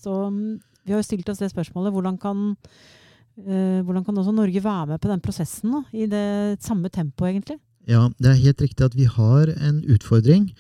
så 0.02 0.16
vi 0.30 0.94
har 0.94 1.02
jo 1.02 1.06
stilt 1.06 1.28
oss 1.28 1.42
det 1.42 1.52
spørsmålet 1.52 1.94
hvordan 1.94 2.16
kan, 2.23 2.47
uh, 2.56 3.80
hvordan 3.85 4.06
kan 4.06 4.23
også 4.23 4.35
Norge 4.37 4.64
være 4.64 4.94
med 4.94 5.02
på 5.02 5.12
den 5.12 5.25
prosessen 5.25 5.76
da, 5.76 5.85
i 5.92 6.09
det 6.11 6.62
samme 6.64 6.88
tempoet, 6.88 7.35
egentlig? 7.35 7.61
Ja, 7.90 8.06
det 8.23 8.30
er 8.30 8.44
helt 8.44 8.62
riktig 8.62 8.87
at 8.87 8.97
vi 8.97 9.09
har 9.11 9.52
en 9.52 9.82
utfordring. 9.90 10.52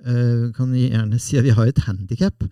Uh, 0.00 0.48
kan 0.56 0.72
vi 0.72 0.88
gjerne 0.88 1.18
si 1.20 1.36
at 1.36 1.44
vi 1.44 1.54
har 1.54 1.68
et 1.68 1.82
handikap. 1.86 2.46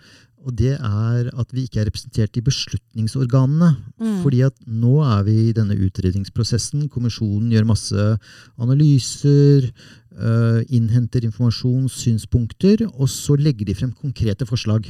Og 0.47 0.55
det 0.59 0.75
er 0.77 1.31
at 1.33 1.55
vi 1.55 1.65
ikke 1.67 1.83
er 1.83 1.89
representert 1.89 2.37
i 2.39 2.45
beslutningsorganene. 2.45 3.73
Mm. 3.99 4.21
Fordi 4.23 4.43
at 4.47 4.55
nå 4.67 4.99
er 5.05 5.25
vi 5.27 5.37
i 5.49 5.57
denne 5.57 5.77
utredningsprosessen. 5.77 6.87
Kommisjonen 6.93 7.51
gjør 7.53 7.67
masse 7.69 8.07
analyser, 8.61 9.69
uh, 10.19 10.61
innhenter 10.69 11.27
informasjon, 11.27 11.89
synspunkter, 11.91 12.87
og 12.95 13.11
så 13.13 13.37
legger 13.39 13.69
de 13.69 13.77
frem 13.79 13.93
konkrete 13.93 14.47
forslag. 14.49 14.89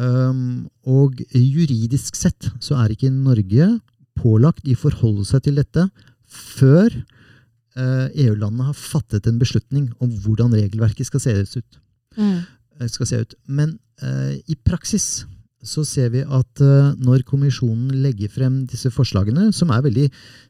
Um, 0.00 0.68
og 0.88 1.18
juridisk 1.34 2.16
sett 2.16 2.46
så 2.62 2.78
er 2.80 2.94
ikke 2.94 3.10
Norge 3.12 3.72
pålagt 4.20 4.68
i 4.68 4.76
forholde 4.78 5.26
seg 5.28 5.44
til 5.44 5.58
dette 5.58 5.88
før 6.30 6.94
uh, 6.94 8.06
EU-landene 8.14 8.70
har 8.70 8.78
fattet 8.78 9.26
en 9.28 9.40
beslutning 9.40 9.90
om 10.00 10.12
hvordan 10.22 10.54
regelverket 10.56 11.08
skal 11.08 11.24
se 11.24 11.36
ut. 11.42 11.80
Mm. 12.16 12.40
Eh, 12.80 12.88
Skal 12.88 13.08
se 13.08 13.20
ut. 13.24 13.36
Men 13.46 13.78
eh, 14.02 14.40
i 14.48 14.56
praksis 14.56 15.26
så 15.60 15.82
ser 15.84 16.08
vi 16.14 16.22
at 16.24 16.62
eh, 16.64 16.94
når 17.04 17.26
kommisjonen 17.28 17.90
legger 18.00 18.32
frem 18.32 18.62
disse 18.70 18.88
forslagene, 18.94 19.50
som 19.52 19.72
er 19.74 19.82
veldig 19.84 20.06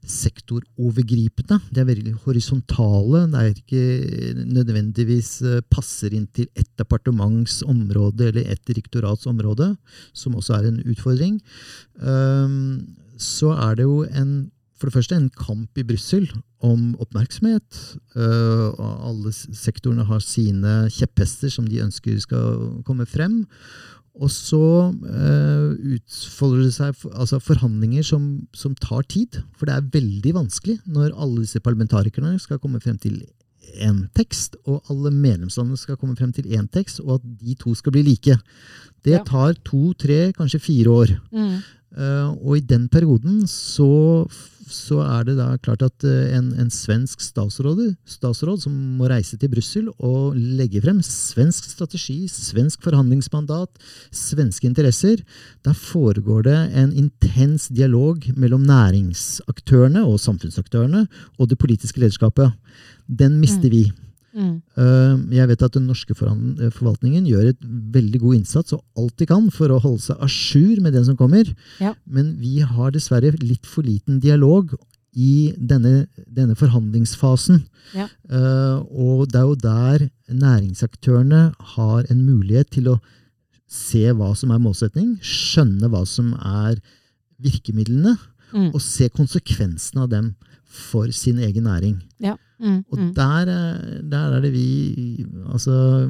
sektorovergripende, 0.07 1.59
de 1.75 1.83
er 1.83 1.89
veldig 1.89 2.15
horisontale, 2.23 3.25
det 3.33 3.41
er 3.41 3.51
ikke 3.57 4.47
nødvendigvis 4.55 5.33
passer 5.73 6.15
inn 6.15 6.29
til 6.31 6.47
ett 6.55 6.71
departements 6.79 7.59
område 7.67 8.31
eller 8.31 8.55
ett 8.55 8.63
direktorats 8.71 9.27
område, 9.31 9.73
som 10.15 10.39
også 10.39 10.61
er 10.61 10.71
en 10.71 10.81
utfordring, 10.87 11.41
så 13.21 13.51
er 13.59 13.77
det 13.77 13.91
jo 13.91 14.05
en 14.07 14.33
for 14.81 14.89
det 14.89 14.97
første 14.97 15.17
en 15.19 15.29
kamp 15.37 15.77
i 15.77 15.85
Brussel 15.85 16.25
om 16.65 16.95
oppmerksomhet. 17.03 17.81
Uh, 18.17 18.73
alle 18.81 19.33
sektorene 19.37 20.07
har 20.09 20.23
sine 20.25 20.87
kjepphester 20.89 21.53
som 21.53 21.69
de 21.69 21.83
ønsker 21.85 22.17
skal 22.25 22.81
komme 22.89 23.05
frem. 23.09 23.43
Og 24.21 24.33
så 24.33 24.91
uh, 24.91 25.69
utfolder 25.77 26.65
det 26.65 26.73
seg 26.75 27.05
altså 27.13 27.39
forhandlinger 27.45 28.07
som, 28.09 28.25
som 28.57 28.73
tar 28.81 29.05
tid. 29.13 29.43
For 29.57 29.69
det 29.69 29.77
er 29.77 29.93
veldig 30.01 30.33
vanskelig 30.41 30.81
når 30.89 31.13
alle 31.13 31.45
disse 31.45 31.61
parlamentarikerne 31.61 32.39
skal 32.41 32.61
komme 32.63 32.81
frem 32.81 32.97
til 33.01 33.21
én 33.79 34.07
tekst, 34.17 34.57
og 34.67 34.81
alle 34.91 35.13
medlemslandene 35.15 35.79
skal 35.79 35.99
komme 36.01 36.17
frem 36.19 36.33
til 36.35 36.49
én 36.57 36.67
tekst, 36.73 37.03
og 37.05 37.19
at 37.21 37.27
de 37.43 37.55
to 37.61 37.75
skal 37.79 37.95
bli 37.95 38.03
like. 38.09 38.39
Det 39.05 39.21
tar 39.29 39.55
to, 39.65 39.93
tre, 39.93 40.33
kanskje 40.37 40.63
fire 40.65 40.91
år. 40.91 41.13
Mm. 41.31 41.61
Eh, 41.91 42.29
og 42.39 42.55
i 42.55 42.63
den 42.63 42.85
perioden 42.87 43.41
så, 43.51 44.23
så 44.71 45.01
er 45.03 45.25
det 45.27 45.35
da 45.41 45.49
klart 45.59 45.83
at 45.83 46.05
eh, 46.07 46.37
en, 46.37 46.53
en 46.63 46.71
svensk 46.71 47.23
statsråd, 47.25 47.81
statsråd 48.07 48.63
som 48.63 48.77
må 48.99 49.09
reise 49.11 49.35
til 49.41 49.51
Brussel 49.51 49.89
og 49.99 50.37
legge 50.39 50.83
frem 50.85 51.01
svensk 51.03 51.67
strategi, 51.73 52.29
svensk 52.31 52.87
forhandlingsmandat, 52.87 53.73
svenske 54.15 54.69
interesser, 54.71 55.25
da 55.67 55.75
foregår 55.75 56.47
det 56.47 56.59
en 56.79 56.95
intens 56.95 57.67
dialog 57.75 58.23
mellom 58.39 58.63
næringsaktørene 58.71 60.05
og 60.07 60.23
samfunnsaktørene 60.23 61.09
og 61.39 61.51
det 61.51 61.59
politiske 61.59 62.05
lederskapet. 62.05 62.55
Den 63.11 63.41
mister 63.43 63.67
Mm. 63.67 63.75
vi. 63.75 63.85
Mm. 63.91 64.10
Eh, 64.35 65.17
Jeg 65.35 65.49
vet 65.51 65.63
at 65.63 65.73
den 65.75 65.87
norske 65.89 66.15
eh, 66.15 66.71
forvaltningen 66.71 67.27
gjør 67.27 67.49
et 67.51 67.61
veldig 67.93 68.21
god 68.21 68.35
innsats 68.37 68.73
og 68.77 68.85
alt 68.97 69.17
de 69.19 69.27
kan 69.27 69.51
for 69.51 69.69
å 69.75 69.81
holde 69.83 70.01
seg 70.05 70.17
à 70.23 70.29
jour 70.31 70.81
med 70.81 70.93
den 70.95 71.05
som 71.05 71.17
kommer. 71.17 71.45
Ja. 71.81 71.95
Men 72.07 72.37
vi 72.39 72.61
har 72.61 72.91
dessverre 72.95 73.33
litt 73.43 73.67
for 73.67 73.83
liten 73.83 74.21
dialog 74.21 74.75
i 75.17 75.53
denne, 75.59 76.07
denne 76.31 76.55
forhandlingsfasen. 76.55 77.65
Ja. 77.97 78.07
Eh, 78.31 78.77
og 78.95 79.27
det 79.33 79.41
er 79.41 79.49
jo 79.49 79.55
der 79.59 80.11
næringsaktørene 80.31 81.55
har 81.75 82.05
en 82.11 82.23
mulighet 82.27 82.71
til 82.71 82.93
å 82.95 83.01
se 83.71 84.05
hva 84.15 84.33
som 84.39 84.51
er 84.55 84.63
målsetning, 84.63 85.17
skjønne 85.23 85.91
hva 85.91 86.05
som 86.07 86.35
er 86.39 86.79
virkemidlene, 87.41 88.17
Mm. 88.53 88.75
og 88.75 88.81
se 88.83 89.07
konsekvensene 89.09 90.03
av 90.03 90.09
dem 90.11 90.35
for 90.67 91.07
sin 91.15 91.39
egen 91.39 91.65
næring. 91.71 92.01
Ja. 92.19 92.37
Mm. 92.61 92.85
Og 92.93 92.99
Mm. 92.99 93.13
der, 93.17 93.45
der 94.11 94.35
er 94.37 94.41
det 94.45 94.53
vi 94.53 95.27
Altså, 95.51 96.09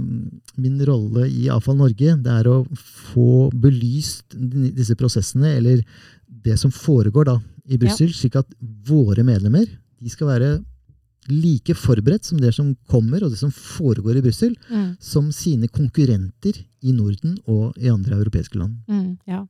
min 0.58 0.80
rolle 0.84 1.28
i 1.30 1.48
Avfall 1.48 1.76
Norge, 1.78 2.16
det 2.22 2.26
er 2.26 2.44
å 2.50 2.66
få 2.74 3.50
belyst 3.54 4.34
disse 4.74 4.96
prosessene, 4.98 5.56
eller 5.56 5.82
det 6.28 6.58
som 6.58 6.70
foregår 6.70 7.24
da 7.24 7.36
i 7.70 7.78
Brussel, 7.78 8.08
slik 8.12 8.36
at 8.36 8.46
våre 8.86 9.22
medlemmer 9.24 9.66
de 10.00 10.08
skal 10.10 10.26
være 10.28 10.64
like 11.30 11.74
forberedt 11.76 12.24
som 12.24 12.38
det 12.40 12.52
som 12.54 12.74
kommer, 12.88 13.22
og 13.22 13.30
det 13.30 13.38
som 13.38 13.50
foregår 13.52 14.16
i 14.18 14.22
Brussel, 14.24 14.56
Mm. 14.70 14.96
som 14.98 15.30
sine 15.32 15.68
konkurrenter 15.68 16.56
i 16.82 16.92
Norden 16.92 17.38
og 17.46 17.74
i 17.78 17.88
andre 17.88 18.16
europeiske 18.16 18.58
land. 18.58 18.74
Mm, 18.88 19.18
ja. 19.28 19.46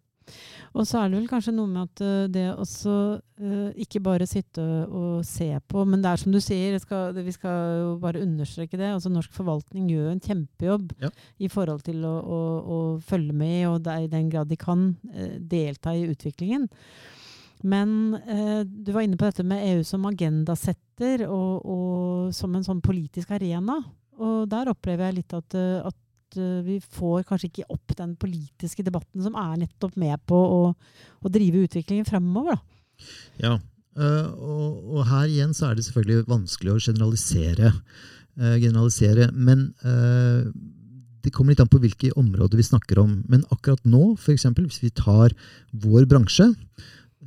Og 0.79 0.87
så 0.87 1.01
er 1.01 1.09
det 1.11 1.19
vel 1.19 1.29
kanskje 1.31 1.55
noe 1.57 1.67
med 1.67 1.89
at 1.89 2.03
eh, 2.07 2.29
det 2.31 2.45
også 2.55 2.95
eh, 3.43 3.83
ikke 3.85 4.03
bare 4.07 4.27
sitte 4.31 4.63
og 4.87 5.25
se 5.27 5.49
på, 5.67 5.85
men 5.89 6.03
det 6.05 6.13
er 6.13 6.23
som 6.23 6.33
du 6.35 6.39
sier, 6.43 6.77
skal, 6.83 7.17
vi 7.27 7.35
skal 7.35 7.61
jo 7.81 7.93
bare 8.03 8.23
understreke 8.23 8.79
det. 8.79 8.93
altså 8.95 9.11
Norsk 9.11 9.33
forvaltning 9.35 9.89
gjør 9.91 10.11
en 10.15 10.23
kjempejobb 10.23 10.93
Ja. 11.03 11.11
i 11.43 11.49
forhold 11.51 11.83
til 11.87 12.05
å, 12.07 12.17
å, 12.23 12.41
å 12.61 12.81
følge 13.03 13.35
med, 13.35 13.65
og 13.73 13.81
det 13.87 13.97
i 14.05 14.11
den 14.13 14.31
grad 14.31 14.51
de 14.53 14.59
kan 14.61 14.93
eh, 15.15 15.39
delta 15.41 15.95
i 15.97 16.07
utviklingen. 16.11 16.69
Men 17.63 18.15
eh, 18.25 18.63
du 18.65 18.93
var 18.95 19.03
inne 19.05 19.19
på 19.21 19.27
dette 19.29 19.45
med 19.45 19.67
EU 19.75 19.83
som 19.85 20.07
agendasetter 20.09 21.27
og, 21.29 21.67
og 21.69 22.31
som 22.37 22.55
en 22.57 22.65
sånn 22.65 22.81
politisk 22.81 23.35
arena. 23.37 23.81
Og 24.21 24.47
der 24.53 24.71
opplever 24.73 25.11
jeg 25.11 25.19
litt 25.19 25.35
at, 25.37 25.57
eh, 25.59 25.83
eh, 26.39 26.61
vi 26.67 26.79
får 26.81 27.25
kanskje 27.29 27.51
ikke 27.51 27.69
opp 27.75 27.97
den 27.99 28.15
politiske 28.21 28.85
debatten 28.87 29.25
som 29.25 29.37
er 29.39 29.59
nettopp 29.65 29.97
med 30.01 30.21
på 30.29 30.39
å, 30.39 30.63
å 31.21 31.33
drive 31.33 31.65
utviklingen 31.67 32.09
fremover. 32.09 32.59
Da. 32.59 33.09
Ja, 33.41 33.55
eh, 33.99 34.29
og, 34.31 34.81
og 34.95 35.07
her 35.11 35.29
igjen 35.31 35.55
så 35.57 35.71
er 35.71 35.79
det 35.79 35.87
selvfølgelig 35.89 36.29
vanskelig 36.31 36.75
å 36.75 36.83
generalisere. 36.91 37.73
eh, 38.41 38.57
generalisere 38.63 39.31
men 39.33 39.71
det 41.21 41.33
kommer 41.35 41.53
litt 41.53 41.61
an 41.61 41.69
på 41.69 41.81
hvilke 41.83 42.15
områder 42.17 42.57
vi 42.57 42.65
snakker 42.65 43.01
om. 43.03 43.19
Men 43.29 43.45
akkurat 43.53 43.83
nå, 43.85 44.15
eksempel, 44.33 44.65
hvis 44.71 44.81
vi 44.81 44.93
tar 44.97 45.35
vår 45.77 46.07
bransje, 46.09 46.47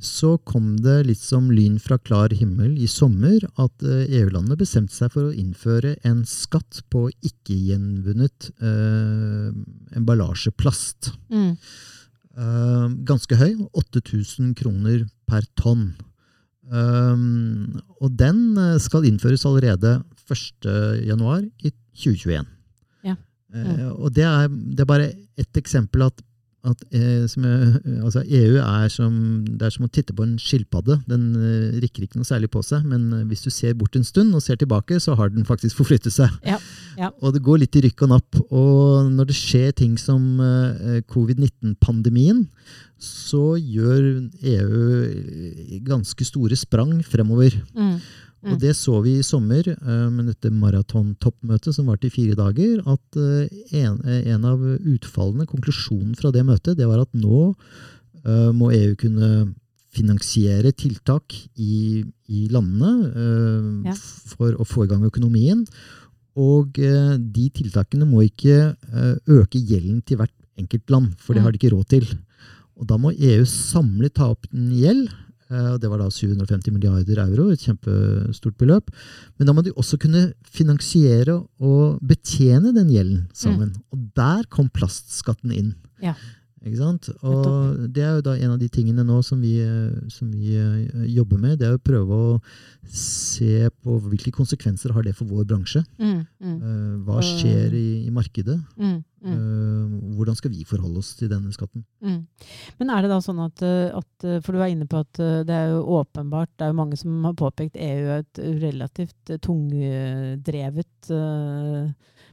så 0.02 0.34
kom 0.42 0.74
det 0.82 1.04
litt 1.06 1.20
som 1.22 1.50
lyn 1.54 1.76
fra 1.82 1.98
klar 2.02 2.32
himmel 2.34 2.74
i 2.82 2.88
sommer 2.90 3.44
at 3.62 3.84
eh, 3.86 4.08
EU-landene 4.18 4.58
bestemte 4.58 4.94
seg 4.94 5.12
for 5.14 5.28
å 5.28 5.34
innføre 5.34 5.94
en 6.08 6.24
skatt 6.26 6.82
på 6.90 7.06
ikke-gjenvunnet 7.22 8.48
eh, 8.58 9.52
emballasjeplast. 9.94 11.12
Mm. 11.30 11.52
Eh, 12.34 12.88
ganske 13.06 13.38
høy, 13.38 13.52
8000 13.70 14.56
kroner 14.58 15.06
per 15.30 15.46
tonn. 15.60 15.92
Eh, 16.66 17.24
og 18.00 18.18
den 18.18 18.42
eh, 18.58 18.76
skal 18.82 19.06
innføres 19.06 19.46
allerede 19.46 20.00
1.1 20.26 21.50
i 21.62 21.70
2021. 21.94 22.50
Ja. 23.06 23.16
Eh, 23.54 23.90
og 23.94 24.10
det 24.16 24.26
er, 24.26 24.50
det 24.50 24.82
er 24.82 24.90
bare 24.90 25.12
ett 25.38 25.60
eksempel 25.60 26.08
at, 26.08 26.24
at 26.64 26.84
eh, 26.96 27.24
som 27.30 27.44
er, 27.48 27.76
altså 28.00 28.22
EU 28.24 28.58
er 28.62 28.88
som, 28.92 29.14
det 29.44 29.66
er 29.66 29.74
som 29.74 29.86
å 29.86 29.90
titte 29.92 30.14
på 30.16 30.24
en 30.24 30.36
skilpadde. 30.40 30.98
Den 31.10 31.26
eh, 31.36 31.76
rikker 31.82 32.06
ikke 32.06 32.20
noe 32.20 32.28
særlig 32.28 32.50
på 32.54 32.62
seg, 32.64 32.86
men 32.88 33.06
eh, 33.12 33.26
hvis 33.28 33.44
du 33.44 33.50
ser 33.52 33.76
bort 33.78 33.96
en 33.98 34.06
stund 34.06 34.34
og 34.36 34.42
ser 34.44 34.58
tilbake, 34.60 34.98
så 35.02 35.16
har 35.18 35.32
den 35.34 35.46
faktisk 35.48 35.76
forflyttet 35.80 36.14
seg. 36.16 36.32
Ja, 36.46 36.58
ja. 37.00 37.12
Og 37.20 37.36
det 37.36 37.44
går 37.44 37.62
litt 37.64 37.76
i 37.78 37.84
rykk 37.84 38.06
og 38.06 38.14
napp. 38.14 38.40
Og 38.48 39.12
når 39.12 39.30
det 39.30 39.38
skjer 39.38 39.76
ting 39.76 39.98
som 40.00 40.40
eh, 40.40 41.02
covid-19-pandemien, 41.12 42.46
så 43.04 43.56
gjør 43.58 44.04
EU 44.54 45.80
ganske 45.84 46.24
store 46.24 46.56
sprang 46.56 47.02
fremover. 47.04 47.56
Mm. 47.76 47.98
Og 48.52 48.60
det 48.60 48.74
så 48.76 48.98
vi 49.04 49.16
i 49.18 49.24
sommer 49.26 49.66
eh, 49.72 50.06
med 50.12 50.28
dette 50.30 50.50
maratontoppmøtet 50.52 51.74
som 51.76 51.88
varte 51.88 52.08
i 52.10 52.12
fire 52.14 52.36
dager, 52.38 52.82
at 52.84 53.18
eh, 53.18 53.80
en, 53.80 53.98
en 54.04 54.44
av 54.50 54.62
utfallene, 54.80 55.46
konklusjonen 55.48 56.14
fra 56.18 56.32
det 56.34 56.44
møtet, 56.46 56.76
det 56.78 56.88
var 56.90 57.02
at 57.04 57.12
nå 57.16 57.54
uh, 57.54 58.50
må 58.56 58.70
EU 58.74 58.94
kunne 59.00 59.30
finansiere 59.94 60.72
tiltak 60.74 61.36
i, 61.60 62.02
i 62.26 62.46
landene 62.50 62.92
uh, 63.14 63.90
Ja. 63.90 63.94
for 64.34 64.56
å 64.58 64.66
få 64.66 64.84
i 64.84 64.90
gang 64.90 65.04
økonomien. 65.06 65.64
Og 66.34 66.80
uh, 66.82 67.14
de 67.18 67.48
tiltakene 67.54 68.06
må 68.08 68.24
ikke 68.26 68.74
eh, 68.74 69.12
øke 69.30 69.60
gjelden 69.60 70.00
til 70.02 70.18
hvert 70.18 70.34
enkelt 70.58 70.90
land, 70.90 71.12
for 71.18 71.34
det 71.34 71.42
Mm. 71.42 71.44
har 71.46 71.52
de 71.52 71.58
ikke 71.60 71.74
råd 71.76 71.86
til. 71.94 72.08
Og 72.74 72.88
da 72.90 72.96
må 72.98 73.12
EU 73.14 73.44
samlet 73.46 74.14
ta 74.18 74.32
opp 74.32 74.46
en 74.52 74.72
gjeld. 74.74 75.08
Eh, 75.54 75.72
og 75.72 75.80
Det 75.80 75.90
var 75.90 76.02
da 76.02 76.10
750 76.10 76.74
milliarder 76.74 77.22
euro, 77.24 77.48
et 77.54 77.62
kjempestort 77.62 78.56
beløp. 78.60 78.90
Men 79.38 79.48
da 79.48 79.56
må 79.56 79.64
de 79.64 79.74
også 79.74 79.98
kunne 80.02 80.32
finansiere 80.44 81.40
og 81.60 81.98
betjene 82.02 82.74
den 82.76 82.90
gjelden 82.92 83.26
sammen. 83.32 83.74
Og 83.94 84.08
der 84.18 84.44
kom 84.50 84.68
plastskatten 84.68 85.54
inn. 85.54 85.74
Ja. 86.02 86.16
Ikke 86.64 86.80
sant? 86.80 87.10
Og 87.20 87.88
det 87.92 88.02
er 88.02 88.14
jo 88.16 88.24
da 88.24 88.34
en 88.40 88.54
av 88.54 88.60
de 88.60 88.70
tingene 88.72 89.04
nå 89.04 89.18
som 89.26 89.40
vi, 89.44 89.58
eh, 89.60 89.92
som 90.12 90.30
vi 90.32 90.54
eh, 90.56 91.08
jobber 91.12 91.40
med. 91.40 91.58
Det 91.60 91.68
er 91.68 91.76
å 91.76 91.82
prøve 91.82 92.16
å 92.16 92.38
se 92.88 93.68
på 93.84 93.98
hvilke 94.08 94.32
konsekvenser 94.32 94.94
har 94.96 95.04
det 95.04 95.12
for 95.18 95.28
vår 95.28 95.44
bransje. 95.50 95.84
Mm. 96.00 96.22
Mm. 96.40 97.02
Hva 97.04 97.20
skjer 97.24 97.74
i, 97.76 97.88
i 98.08 98.14
markedet? 98.14 98.56
Mm. 98.80 99.02
Mm. 99.24 99.34
Eh, 99.34 100.16
Hvordan 100.18 100.36
skal 100.36 100.52
vi 100.52 100.66
forholde 100.68 101.00
oss 101.00 101.14
til 101.16 101.30
denne 101.32 101.52
skatten? 101.54 101.84
Mm. 102.04 102.20
Men 102.78 102.92
er 102.92 103.04
det 103.04 103.12
da 103.12 103.20
sånn 103.24 103.40
at, 103.44 103.62
eh, 103.64 103.88
at 103.96 104.26
eh, 104.26 104.40
For 104.44 104.52
du 104.52 104.60
var 104.60 104.72
inne 104.72 104.88
på 104.90 105.00
at 105.00 105.20
det 105.48 105.54
er 105.54 105.72
jo 105.72 105.84
åpenbart 105.98 106.52
Det 106.52 106.66
er 106.66 106.72
jo 106.72 106.80
mange 106.80 106.98
som 107.00 107.24
har 107.24 107.36
påpekt 107.38 107.78
EU 107.80 108.10
er 108.12 108.24
et 108.24 108.42
relativt 108.62 109.32
tungdrevet 109.44 111.08
uh, 111.12 111.88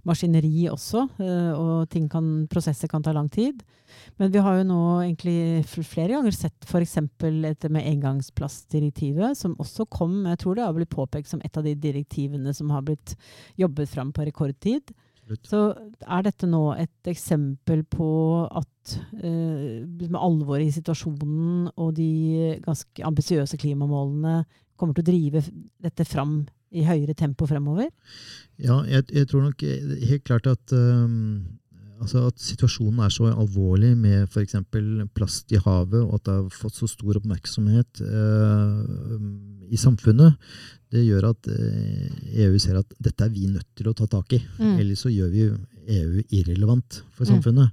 maskineri 0.08 0.66
også. 0.72 1.06
Uh, 1.20 1.52
og 1.56 1.90
ting 1.92 2.08
kan, 2.12 2.28
prosesser 2.52 2.90
kan 2.92 3.04
ta 3.04 3.14
lang 3.16 3.30
tid. 3.32 3.62
Men 4.20 4.32
vi 4.34 4.42
har 4.44 4.60
jo 4.60 4.68
nå 4.68 4.82
egentlig 5.04 5.64
flere 5.68 6.16
ganger 6.16 6.36
sett 6.36 6.68
f.eks. 6.68 6.98
dette 7.20 7.72
med 7.72 7.88
engangsplastdirektivet, 7.90 9.38
som 9.38 9.56
også 9.60 9.88
kom 9.92 10.26
Jeg 10.30 10.42
tror 10.44 10.58
det 10.58 10.66
har 10.66 10.76
blitt 10.76 10.94
påpekt 10.94 11.32
som 11.32 11.44
et 11.44 11.58
av 11.58 11.68
de 11.68 11.76
direktivene 11.76 12.54
som 12.56 12.72
har 12.74 12.86
blitt 12.88 13.16
jobbet 13.60 13.92
fram 13.92 14.14
på 14.16 14.28
rekordtid. 14.28 14.94
Absolutt. 15.22 15.48
Så 15.48 15.60
er 16.02 16.24
dette 16.26 16.50
nå 16.50 16.64
et 16.76 17.12
eksempel 17.12 17.84
på 17.88 18.10
at 18.48 18.96
eh, 19.22 19.84
med 19.86 20.18
alvoret 20.20 20.68
i 20.68 20.74
situasjonen 20.76 21.70
og 21.76 21.94
de 22.00 22.58
ganske 22.66 23.06
ambisiøse 23.06 23.60
klimamålene 23.62 24.42
kommer 24.80 24.98
til 24.98 25.06
å 25.06 25.12
drive 25.12 25.44
dette 25.84 26.08
fram 26.10 26.42
i 26.72 26.86
høyere 26.88 27.16
tempo 27.18 27.46
fremover? 27.50 27.90
Ja, 28.62 28.82
jeg, 28.88 29.08
jeg 29.12 29.30
tror 29.30 29.50
nok 29.50 29.64
eh, 29.68 29.98
helt 30.10 30.26
klart 30.28 30.48
at, 30.50 30.74
um, 30.74 31.60
altså 32.02 32.26
at 32.32 32.42
situasjonen 32.42 33.02
er 33.06 33.14
så 33.14 33.30
alvorlig 33.30 33.92
med 34.00 34.26
f.eks. 34.28 34.56
plast 35.16 35.52
i 35.54 35.60
havet, 35.62 36.02
og 36.02 36.16
at 36.18 36.26
det 36.28 36.36
har 36.38 36.56
fått 36.56 36.80
så 36.80 36.90
stor 36.90 37.20
oppmerksomhet 37.20 38.02
eh, 38.04 39.26
i 39.72 39.80
samfunnet, 39.80 40.40
det 40.92 41.06
gjør 41.06 41.30
at 41.30 41.48
eh, 41.54 42.08
EU 42.46 42.58
ser 42.60 42.82
at 42.82 42.96
dette 43.00 43.24
er 43.28 43.32
vi 43.32 43.46
nødt 43.52 43.70
til 43.78 43.92
å 43.92 43.96
ta 43.96 44.10
tak 44.12 44.34
i. 44.36 44.42
Mm. 44.60 44.80
Ellers 44.82 45.06
så 45.06 45.14
gjør 45.14 45.30
vi 45.32 45.46
EU 46.02 46.24
irrelevant 46.30 47.02
for 47.16 47.26
Mm. 47.26 47.36
samfunnet. 47.36 47.72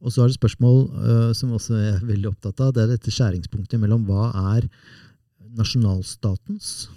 Og 0.00 0.12
så 0.12 0.22
er 0.22 0.30
det 0.30 0.38
spørsmål 0.38 0.78
eh, 1.02 1.32
som 1.36 1.52
også 1.56 1.74
er 1.74 2.04
veldig 2.04 2.30
opptatt 2.32 2.60
av, 2.60 2.72
det 2.72 2.84
er 2.84 2.94
dette 2.94 3.12
skjæringspunktet 3.12 3.80
mellom 3.82 4.06
hva 4.08 4.30
er 4.56 4.68
nasjonalstatens 5.56 6.88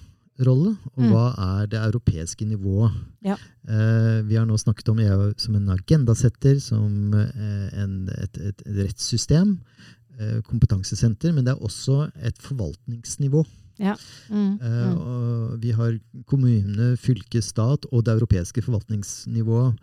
rolle, 0.45 0.77
og 0.95 1.03
Mm. 1.03 1.11
hva 1.11 1.25
er 1.61 1.67
det 1.67 1.79
europeiske 1.79 2.45
nivået. 2.47 2.91
Ja. 3.25 3.35
Eh, 3.67 4.21
vi 4.23 4.35
har 4.35 4.45
nå 4.45 4.57
snakket 4.57 4.89
om 4.89 4.99
EU 4.99 5.33
som 5.37 5.55
en 5.55 5.69
agendasetter, 5.69 6.59
som 6.61 7.13
eh, 7.13 7.69
en, 7.83 8.09
et, 8.09 8.37
et, 8.37 8.61
et 8.65 8.77
rettssystem, 8.87 9.57
eh, 10.19 10.41
kompetansesenter, 10.41 11.33
men 11.33 11.43
det 11.45 11.53
er 11.55 11.63
også 11.63 12.11
et 12.23 12.37
forvaltningsnivå. 12.37 13.45
Mm. 14.29 14.59
Eh, 14.61 14.91
Mm. 14.91 14.97
og 14.97 15.59
vi 15.61 15.71
har 15.71 15.99
kommune, 16.27 16.97
fylke, 16.97 17.41
stat 17.41 17.85
og 17.91 18.03
det 18.03 18.19
europeiske 18.19 18.61
forvaltningsnivået. 18.61 19.77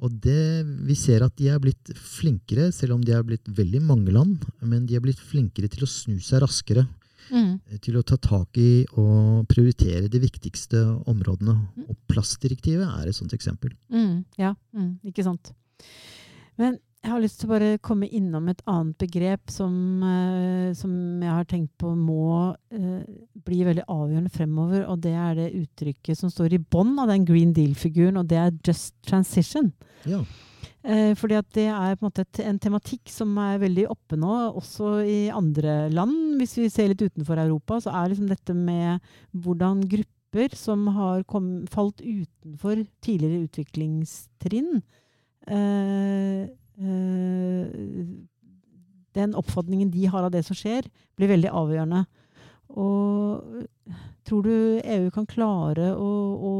Og 0.00 0.12
det, 0.20 0.64
vi 0.86 0.94
ser 0.94 1.24
at 1.24 1.34
de 1.36 1.48
er 1.48 1.58
blitt 1.58 1.90
flinkere, 1.96 2.70
selv 2.72 2.94
om 2.94 3.00
de 3.02 3.10
er 3.12 3.22
blitt 3.24 3.42
veldig 3.48 3.80
mange 3.82 4.12
land, 4.12 4.44
men 4.62 4.86
de 4.86 4.94
er 4.94 5.00
blitt 5.00 5.18
flinkere 5.18 5.66
til 5.68 5.82
å 5.82 5.90
snu 5.90 6.20
seg 6.20 6.42
raskere. 6.44 6.86
Mm. 7.30 7.60
eh, 7.70 7.78
Til 7.84 7.98
å 7.98 8.04
ta 8.06 8.16
tak 8.16 8.58
i 8.60 8.86
og 8.96 9.46
prioritere 9.50 10.08
de 10.08 10.20
viktigste 10.22 10.82
områdene. 11.10 11.56
Og 11.88 11.96
plastdirektivet 12.10 12.86
er 12.88 13.08
et 13.08 13.16
sånt 13.16 13.34
eksempel. 13.36 13.74
Mm, 13.92 14.24
ja, 14.38 14.54
mm, 14.74 14.92
ikke 15.10 15.24
sant. 15.26 15.52
Men 16.58 16.78
jeg 16.98 17.12
har 17.12 17.22
lyst 17.22 17.38
til 17.40 17.46
å 17.48 17.52
bare 17.52 17.78
komme 17.84 18.08
innom 18.10 18.48
et 18.50 18.62
annet 18.66 18.98
begrep 18.98 19.52
som, 19.54 20.02
eh, 20.02 20.72
som 20.74 20.90
jeg 21.22 21.30
har 21.30 21.46
tenkt 21.46 21.70
på 21.78 21.92
må 21.94 22.56
eh, 22.74 23.04
bli 23.46 23.60
veldig 23.64 23.86
avgjørende 23.86 24.32
fremover, 24.34 24.82
og 24.90 25.00
det 25.04 25.14
er 25.14 25.38
det 25.38 25.52
uttrykket 25.60 26.18
som 26.18 26.32
står 26.32 26.56
i 26.56 26.58
bånn 26.58 26.98
av 26.98 27.12
den 27.12 27.24
Green 27.28 27.54
Deal-figuren, 27.54 28.18
og 28.18 28.26
det 28.28 28.40
er 28.42 28.58
just 28.66 28.96
transition. 29.06 29.70
Ja. 30.04 30.24
Eh, 30.86 31.10
fordi 31.18 31.34
at 31.34 31.48
det 31.56 31.66
er 31.66 31.96
på 31.96 32.04
en 32.04 32.06
måte 32.06 32.22
et, 32.22 32.40
en 32.46 32.58
tematikk 32.62 33.10
som 33.10 33.32
er 33.42 33.58
veldig 33.64 33.88
oppe 33.90 34.18
nå, 34.18 34.34
også 34.60 35.00
i 35.02 35.18
andre 35.34 35.88
land. 35.90 36.38
Hvis 36.38 36.54
vi 36.60 36.68
ser 36.70 36.92
litt 36.92 37.02
utenfor 37.02 37.40
Europa, 37.42 37.80
så 37.82 37.94
er 37.98 38.12
liksom 38.12 38.30
dette 38.30 38.54
med 38.54 39.02
hvordan 39.34 39.82
grupper 39.90 40.54
som 40.54 40.86
har 40.94 41.24
kom, 41.26 41.66
falt 41.72 42.02
utenfor 42.04 42.84
tidligere 43.02 43.48
utviklingstrinn 43.48 44.82
eh, 45.48 46.46
eh, 46.46 47.64
Den 49.18 49.34
oppfatningen 49.34 49.90
de 49.90 50.06
har 50.12 50.28
av 50.28 50.30
det 50.30 50.44
som 50.46 50.54
skjer, 50.54 50.86
blir 51.18 51.32
veldig 51.32 51.50
avgjørende. 51.50 52.04
Og 52.76 53.64
tror 54.28 54.44
du 54.44 54.54
EU 54.82 55.08
kan 55.14 55.26
klare 55.28 55.92
å, 55.96 56.10
å 56.50 56.54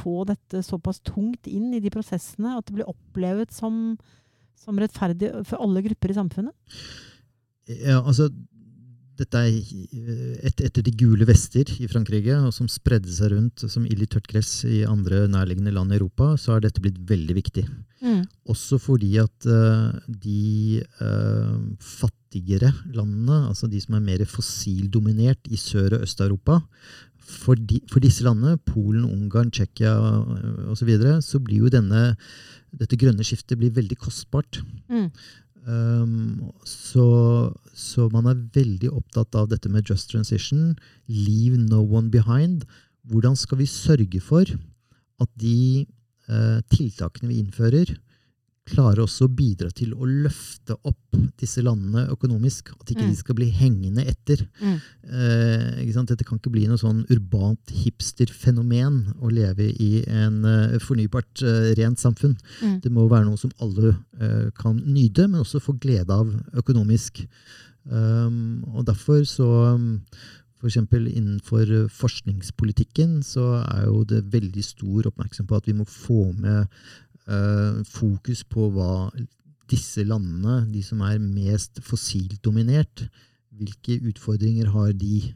få 0.00 0.24
dette 0.28 0.64
såpass 0.66 0.98
tungt 1.06 1.46
inn 1.46 1.70
i 1.76 1.82
de 1.82 1.92
prosessene 1.92 2.56
at 2.56 2.66
det 2.66 2.80
blir 2.80 2.90
opplevet 2.90 3.54
som, 3.54 3.94
som 4.58 4.80
rettferdig 4.80 5.30
for 5.46 5.62
alle 5.62 5.84
grupper 5.86 6.10
i 6.10 6.18
samfunnet? 6.18 6.80
Ja, 7.70 8.00
altså, 8.00 8.26
dette 9.20 9.40
er 9.44 9.50
eh, 9.52 10.36
et, 10.48 10.62
etter 10.64 10.84
de 10.84 10.94
gule 10.96 11.26
vester 11.28 11.68
i 11.78 11.88
Frankrike, 11.90 12.38
og 12.40 12.54
som 12.56 12.70
spredde 12.70 13.12
seg 13.12 13.34
rundt 13.34 13.64
som 13.70 13.86
ild 13.86 14.04
i 14.06 14.08
tørt 14.10 14.28
gress 14.30 14.62
i 14.66 14.82
andre 14.88 15.26
nærliggende 15.30 15.74
land 15.76 15.92
i 15.92 15.98
Europa, 15.98 16.32
så 16.40 16.56
har 16.56 16.64
dette 16.64 16.82
blitt 16.82 16.98
veldig 17.08 17.36
viktig. 17.36 17.66
Mm. 18.00 18.24
Også 18.50 18.80
fordi 18.80 19.12
at 19.22 19.48
uh, 19.48 19.92
de 20.08 20.80
eh, 20.80 21.56
fattigere 22.30 22.72
landene, 22.94 23.48
altså 23.48 23.66
de 23.66 23.80
som 23.80 23.94
er 23.96 24.04
mer 24.04 24.24
fossildominert 24.24 25.48
i 25.50 25.56
Sør- 25.56 25.96
og 25.96 26.02
Øst-Europa, 26.02 26.60
for, 27.18 27.54
de, 27.54 27.80
for 27.90 28.00
disse 28.00 28.22
landene, 28.22 28.58
Polen, 28.58 29.04
Ungarn, 29.04 29.50
Tsjekkia 29.50 29.94
osv., 30.70 30.78
så, 30.78 30.84
videre, 30.84 31.22
så 31.22 31.38
blir 31.38 31.64
jo 31.64 31.68
denne, 31.68 32.16
dette 32.72 32.96
grønne 32.96 33.24
skiftet 33.24 33.58
blir 33.58 33.70
veldig 33.70 33.98
kostbart. 33.98 34.62
Mm. 34.88 35.10
Um, 35.66 36.50
så, 36.64 37.52
så 37.74 38.08
man 38.10 38.26
er 38.26 38.40
veldig 38.54 38.90
opptatt 38.90 39.34
av 39.34 39.50
dette 39.50 39.68
med 39.68 39.86
just 39.86 40.10
transition. 40.10 40.76
Leave 41.06 41.58
no 41.58 41.82
one 41.82 42.10
behind. 42.10 42.64
Hvordan 43.06 43.36
skal 43.36 43.58
vi 43.58 43.66
sørge 43.66 44.20
for 44.20 44.46
at 45.20 45.30
de 45.38 45.86
uh, 46.30 46.60
tiltakene 46.72 47.30
vi 47.30 47.42
innfører, 47.42 47.94
klarer 48.68 49.02
også 49.02 49.26
å 49.26 49.32
bidra 49.34 49.70
til 49.74 49.92
å 49.96 50.06
løfte 50.06 50.76
opp 50.86 51.16
disse 51.40 51.62
landene 51.64 52.06
økonomisk? 52.12 52.70
At 52.76 52.92
ikke 52.92 53.06
Mm. 53.06 53.10
de 53.10 53.16
skal 53.16 53.34
bli 53.34 53.50
hengende 53.50 54.06
etter. 54.06 54.46
Mm. 54.60 54.80
Eh? 55.04 56.04
Dette 56.10 56.24
kan 56.24 56.38
ikke 56.38 56.52
bli 56.52 56.66
noe 56.66 56.78
sånn 56.78 57.04
urbant 57.10 57.70
hipsterfenomen 57.70 59.14
å 59.20 59.30
leve 59.30 59.68
i 59.70 60.04
en 60.08 60.44
uh, 60.44 60.78
fornybart, 60.78 61.42
uh, 61.42 61.74
rent 61.78 61.98
samfunn. 61.98 62.36
Mm. 62.62 62.80
Det 62.82 62.90
må 62.90 63.08
være 63.08 63.26
noe 63.26 63.38
som 63.38 63.52
alle 63.60 63.94
uh, 64.20 64.50
kan 64.56 64.76
nyte, 64.76 65.28
men 65.28 65.40
også 65.40 65.60
få 65.60 65.78
glede 65.78 66.10
av 66.10 66.32
økonomisk. 66.54 67.24
Um, 67.84 68.64
og 68.74 68.86
derfor 68.86 69.24
så 69.24 69.74
um, 69.74 70.00
F.eks. 70.60 70.76
For 70.90 71.08
innenfor 71.08 71.70
forskningspolitikken 71.88 73.22
så 73.24 73.62
er 73.62 73.86
jo 73.86 74.02
det 74.04 74.26
veldig 74.32 74.64
stor 74.64 75.08
oppmerksomhet 75.08 75.48
på 75.48 75.56
at 75.56 75.70
vi 75.70 75.76
må 75.78 75.86
få 75.88 76.32
med 76.36 76.66
fokus 77.86 78.40
på 78.50 78.64
hva 78.74 79.10
disse 79.70 80.02
landene, 80.02 80.64
de 80.72 80.82
som 80.82 81.02
er 81.06 81.20
mest 81.22 81.78
fossildominert, 81.86 83.04
hvilke 83.54 84.00
utfordringer 84.10 84.72
har 84.74 84.90
de? 84.98 85.30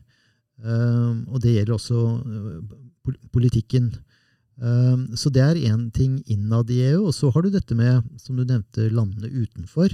Uh, 0.64 1.22
og 1.30 1.42
det 1.42 1.54
gjelder 1.54 1.76
også 1.76 2.00
uh, 2.18 3.14
politikken. 3.34 3.94
Så 5.18 5.32
det 5.34 5.42
er 5.42 5.58
én 5.66 5.88
ting 5.90 6.20
innad 6.30 6.68
i 6.70 6.76
EU. 6.92 7.08
Og 7.08 7.14
så 7.16 7.26
har 7.34 7.42
du 7.42 7.48
dette 7.50 7.74
med, 7.74 8.04
som 8.22 8.36
du 8.38 8.44
nevnte, 8.46 8.86
landene 8.86 9.26
utenfor 9.26 9.90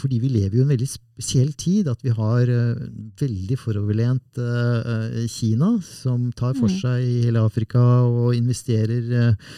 fordi 0.00 0.20
vi 0.22 0.30
lever 0.32 0.56
jo 0.56 0.62
i 0.62 0.66
en 0.66 0.72
veldig 0.72 0.88
spesiell 0.88 1.52
tid. 1.58 1.90
At 1.90 2.02
vi 2.04 2.14
har 2.16 2.48
uh, 2.50 2.86
veldig 3.20 3.58
foroverlent 3.60 4.40
uh, 4.40 5.20
Kina, 5.30 5.74
som 5.84 6.30
tar 6.36 6.56
for 6.58 6.70
mm. 6.70 6.78
seg 6.80 7.04
i 7.04 7.20
hele 7.26 7.44
Afrika 7.44 7.82
og 8.08 8.34
investerer 8.38 9.12
uh, 9.30 9.54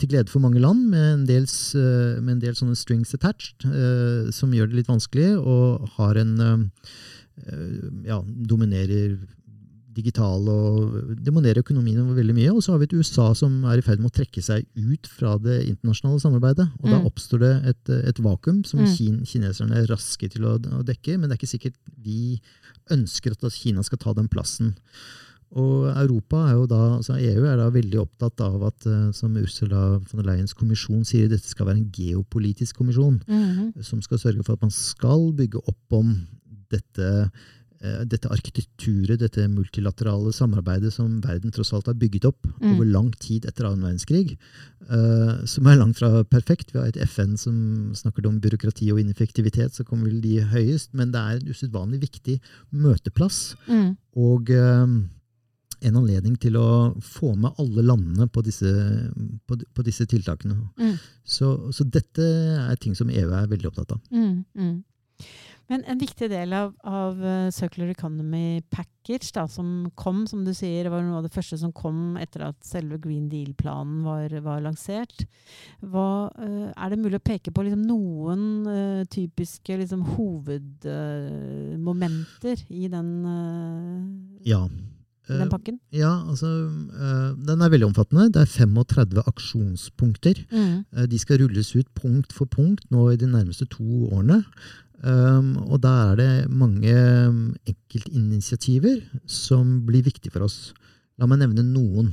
til 0.00 0.10
glede 0.10 0.32
for 0.32 0.42
mange 0.44 0.62
land, 0.62 0.86
med 0.92 1.06
en 1.12 1.24
del, 1.28 1.44
med 2.24 2.30
en 2.32 2.40
del 2.40 2.54
sånne 2.56 2.78
strings 2.80 3.12
attached, 3.12 3.66
som 4.32 4.54
gjør 4.56 4.70
det 4.70 4.78
litt 4.78 4.88
vanskelig, 4.88 5.34
og 5.36 5.90
har 5.98 6.16
en 6.16 6.32
ja, 8.08 8.16
dominerer 8.24 9.18
digital 9.96 10.46
og 10.52 11.16
demonerer 11.24 11.62
økonomien 11.64 12.12
veldig 12.16 12.36
mye. 12.36 12.52
Og 12.54 12.62
så 12.64 12.74
har 12.74 12.80
vi 12.82 12.88
et 12.90 12.96
USA 12.96 13.30
som 13.38 13.58
er 13.68 13.80
i 13.80 13.84
ferd 13.84 14.02
med 14.02 14.12
å 14.12 14.16
trekke 14.18 14.42
seg 14.44 14.66
ut 14.76 15.10
fra 15.10 15.36
det 15.42 15.62
internasjonale 15.70 16.22
samarbeidet. 16.22 16.68
Og 16.82 16.88
mm. 16.88 16.94
da 16.94 17.02
oppstår 17.08 17.42
det 17.42 17.52
et, 17.72 17.92
et 18.12 18.22
vakuum 18.22 18.62
som 18.68 18.82
mm. 18.84 18.88
kin 18.96 19.20
kineserne 19.28 19.80
er 19.80 19.90
raske 19.90 20.30
til 20.32 20.48
å, 20.48 20.56
å, 20.58 20.82
dekke. 20.86 21.16
Men 21.16 21.28
det 21.28 21.36
er 21.36 21.40
ikke 21.40 21.54
sikkert 21.56 21.78
vi 22.04 22.40
ønsker 22.92 23.34
at 23.36 23.48
Kina 23.56 23.84
skal 23.86 24.02
ta 24.02 24.14
den 24.16 24.30
plassen. 24.32 24.74
Og 25.56 25.86
Europa 25.92 26.42
er 26.48 26.56
jo 26.58 26.64
da, 26.68 26.80
altså 26.98 27.16
EU 27.22 27.44
er 27.46 27.60
da 27.60 27.68
veldig 27.72 28.00
opptatt 28.02 28.42
av 28.44 28.64
at, 28.66 28.86
eh, 28.90 29.10
som 29.14 29.36
Ursula 29.38 30.00
von 30.00 30.18
der 30.20 30.26
Leyens 30.32 30.56
kommisjon 30.58 31.04
sier, 31.06 31.30
dette 31.30 31.46
skal 31.46 31.68
være 31.68 31.80
en 31.80 31.92
geopolitisk 31.94 32.82
kommisjon. 32.82 33.20
Mm. 33.30 33.76
Som 33.86 34.02
skal 34.04 34.20
sørge 34.20 34.42
for 34.42 34.56
at 34.56 34.66
man 34.66 34.74
skal 34.74 35.30
bygge 35.38 35.62
opp 35.70 35.96
om 36.00 36.16
dette 36.72 37.30
dette 38.08 38.30
arkitekturet, 38.32 39.20
dette 39.20 39.44
multilaterale 39.52 40.32
samarbeidet 40.34 40.92
som 40.94 41.18
verden 41.24 41.52
tross 41.54 41.74
alt 41.76 41.90
har 41.90 41.98
bygget 41.98 42.24
opp 42.30 42.46
mm. 42.46 42.70
over 42.72 42.88
lang 42.88 43.10
tid 43.20 43.44
etter 43.48 43.68
annen 43.68 43.84
verdenskrig, 43.84 44.36
uh, 44.88 45.44
som 45.48 45.68
er 45.68 45.78
langt 45.80 46.00
fra 46.00 46.22
perfekt. 46.24 46.72
Vi 46.72 46.80
har 46.80 46.88
et 46.88 47.00
FN 47.04 47.36
som 47.40 47.56
snakker 47.96 48.26
om 48.28 48.40
byråkrati 48.42 48.88
og 48.94 49.02
ineffektivitet, 49.02 49.76
så 49.76 49.84
kommer 49.84 50.10
vel 50.10 50.22
de 50.24 50.40
høyest. 50.54 50.94
Men 50.96 51.12
det 51.14 51.20
er 51.22 51.40
en 51.40 51.52
usedvanlig 51.52 52.00
viktig 52.06 52.38
møteplass. 52.72 53.54
Mm. 53.68 53.92
Og 54.16 54.52
uh, 54.56 54.96
en 55.84 55.98
anledning 56.00 56.36
til 56.40 56.56
å 56.58 56.68
få 57.04 57.34
med 57.36 57.56
alle 57.60 57.84
landene 57.84 58.28
på 58.32 58.42
disse, 58.46 58.70
på, 59.46 59.58
på 59.60 59.86
disse 59.86 60.06
tiltakene. 60.08 60.56
Mm. 60.80 60.96
Så, 61.24 61.52
så, 61.74 61.84
dette 61.84 62.26
er 62.62 62.76
ting 62.80 62.96
som 62.96 63.10
EU 63.12 63.28
er 63.28 63.50
veldig 63.50 63.70
opptatt 63.70 63.96
av. 63.96 64.00
Mm, 64.10 64.44
mm. 64.56 64.76
Men 65.66 65.82
en 65.90 65.98
viktig 65.98 66.28
del 66.30 66.52
av, 66.54 66.68
av 66.86 67.16
uh, 67.18 67.50
Circular 67.50 67.88
Economy 67.90 68.62
Package, 68.70 69.32
da, 69.34 69.48
som 69.50 69.90
kom, 69.98 70.22
som 70.30 70.44
du 70.46 70.54
sier, 70.54 70.86
var 70.92 71.02
noe 71.02 71.16
av 71.18 71.24
det 71.26 71.34
første 71.34 71.58
som 71.58 71.72
kom 71.74 72.14
etter 72.22 72.44
at 72.46 72.54
selve 72.66 72.98
Green 73.02 73.28
Deal-planen 73.32 74.04
var, 74.06 74.30
var, 74.44 74.60
lansert. 74.62 75.26
Hva, 75.82 76.30
uh, 76.38 76.70
er 76.70 76.90
det 76.92 77.00
mulig 77.02 77.18
å 77.18 77.28
peke 77.32 77.50
på 77.50 77.62
liksom, 77.66 77.82
noen 77.88 78.66
uh, 78.70 79.02
typiske 79.10 79.76
liksom, 79.82 80.06
hovedmomenter 80.14 82.62
i 82.70 82.86
den, 82.92 83.08
ja. 84.46 84.62
den 85.26 85.50
pakken? 85.50 85.82
Ja, 85.90 86.22
altså 86.30 86.70
Den 87.42 87.58
er 87.58 87.74
veldig 87.74 87.90
omfattende. 87.90 88.30
Det 88.30 88.38
er 88.44 88.70
35 88.70 89.18
aksjonspunkter. 89.26 90.46
Mm. 90.54 90.86
De 91.10 91.18
skal 91.18 91.42
rulles 91.42 91.74
ut 91.74 91.90
punkt 91.98 92.30
for 92.30 92.46
punkt 92.46 92.86
nå 92.94 93.10
i 93.10 93.18
de 93.18 93.26
nærmeste 93.34 93.66
to 93.74 93.82
årene. 94.12 94.46
Um, 95.06 95.52
og 95.70 95.78
da 95.84 95.92
er 96.10 96.16
det 96.18 96.30
mange 96.50 96.90
um, 97.28 97.52
enkeltinitiativer 97.68 99.04
som 99.30 99.84
blir 99.86 100.02
viktige 100.06 100.34
for 100.34 100.48
oss. 100.48 100.72
La 101.20 101.28
meg 101.30 101.38
nevne 101.44 101.62
noen. 101.62 102.10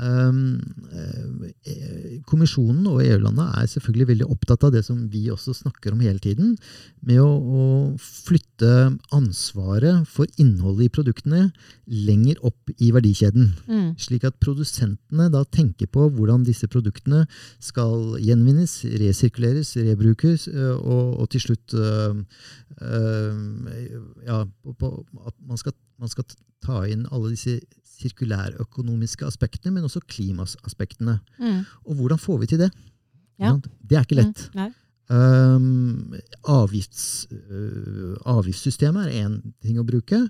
Um, 0.00 0.60
eh, 0.96 2.20
kommisjonen 2.24 2.86
og 2.88 3.02
EU-landene 3.04 3.50
er 3.60 3.66
selvfølgelig 3.68 4.06
veldig 4.14 4.28
opptatt 4.32 4.62
av 4.64 4.72
det 4.72 4.80
som 4.86 5.02
vi 5.12 5.26
også 5.28 5.52
snakker 5.58 5.92
om 5.92 6.00
hele 6.00 6.22
tiden, 6.22 6.54
med 7.04 7.20
å, 7.20 7.28
å 7.28 7.64
flytte 8.00 8.94
ansvaret 9.12 10.08
for 10.08 10.30
innholdet 10.40 10.88
i 10.88 10.94
produktene 10.94 11.42
lenger 11.84 12.40
opp 12.48 12.72
i 12.78 12.88
verdikjeden. 12.96 13.50
Mm. 13.68 13.90
Slik 14.00 14.24
at 14.24 14.40
produsentene 14.40 15.28
da 15.34 15.44
tenker 15.44 15.90
på 15.92 16.08
hvordan 16.16 16.46
disse 16.48 16.70
produktene 16.70 17.26
skal 17.60 18.16
gjenvinnes, 18.24 18.78
resirkuleres, 19.02 19.74
rebrukes, 19.84 20.48
eh, 20.48 20.76
og, 20.80 21.18
og 21.20 21.32
til 21.34 21.44
slutt 21.44 21.76
øh, 21.76 22.22
øh, 22.80 23.42
ja, 24.24 24.46
på, 24.64 24.78
på, 24.80 24.94
at 25.26 25.36
man 25.44 25.60
skal, 25.60 25.76
man 26.00 26.08
skal 26.08 26.24
ta 26.64 26.84
inn 26.88 27.04
alle 27.10 27.34
disse 27.34 27.58
sirkulærøkonomiske 28.00 29.26
aspektene, 29.28 29.74
men 29.76 29.86
også 29.86 30.02
klimaaspektene. 30.08 31.18
Mm. 31.38 31.64
Og 31.86 31.98
hvordan 32.00 32.20
får 32.20 32.38
vi 32.42 32.50
til 32.52 32.62
det? 32.64 32.70
Ja. 33.40 33.56
Det 33.88 33.98
er 33.98 34.06
ikke 34.06 34.20
lett. 34.20 34.46
Mm. 34.54 34.76
Um, 35.10 36.14
avgifts, 36.46 37.26
uh, 37.34 38.14
avgiftssystemet 38.30 39.08
er 39.08 39.24
én 39.24 39.32
ting 39.58 39.80
å 39.80 39.86
bruke, 39.86 40.20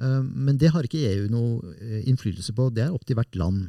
uh, 0.00 0.22
men 0.24 0.56
det 0.56 0.70
har 0.72 0.86
ikke 0.88 1.02
EU 1.10 1.26
noe 1.28 1.74
uh, 1.76 1.98
innflytelse 2.08 2.54
på. 2.56 2.70
Det 2.72 2.86
er 2.86 2.94
opp 2.94 3.04
til 3.04 3.18
hvert 3.18 3.36
land. 3.36 3.66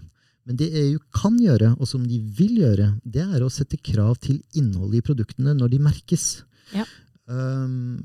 Men 0.47 0.59
det 0.59 0.69
EU 0.75 1.01
kan 1.15 1.35
gjøre, 1.39 1.73
og 1.75 1.87
som 1.87 2.05
de 2.07 2.19
vil 2.37 2.61
gjøre, 2.61 2.93
det 3.03 3.25
er 3.25 3.43
å 3.43 3.51
sette 3.51 3.79
krav 3.79 4.17
til 4.23 4.39
innholdet 4.59 5.01
i 5.01 5.05
produktene 5.07 5.55
når 5.55 5.75
de 5.75 5.83
merkes. 5.83 6.27
Ja. 6.75 6.87
Um, 7.27 7.99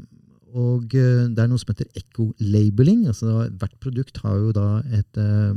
og 0.56 0.94
eh, 0.96 1.26
det 1.28 1.42
er 1.42 1.48
noe 1.50 1.60
som 1.60 1.72
heter 1.72 1.90
eco-labeling. 1.98 3.06
altså 3.10 3.48
Hvert 3.58 3.76
produkt 3.82 4.20
har 4.24 4.38
jo 4.40 4.52
da 4.56 4.68
et, 4.96 5.20
eh, 5.20 5.54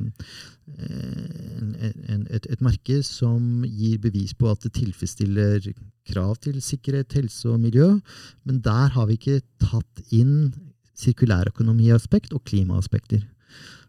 et, 2.35 2.47
et, 2.49 2.61
merke 2.63 3.01
som 3.05 3.63
gir 3.65 3.99
bevis 4.03 4.33
på 4.33 4.49
at 4.51 4.63
det 4.65 4.73
tilfredsstiller 4.79 5.71
krav 6.11 6.35
til 6.43 6.59
sikkerhet, 6.63 7.13
helse 7.13 7.49
og 7.49 7.61
miljø. 7.63 7.93
Men 8.43 8.61
der 8.65 8.91
har 8.95 9.07
vi 9.07 9.19
ikke 9.19 9.41
tatt 9.63 10.03
inn 10.11 10.51
sirkulærøkonomiaspekt 11.01 12.33
og 12.35 12.43
klimaaspekter. 12.45 13.23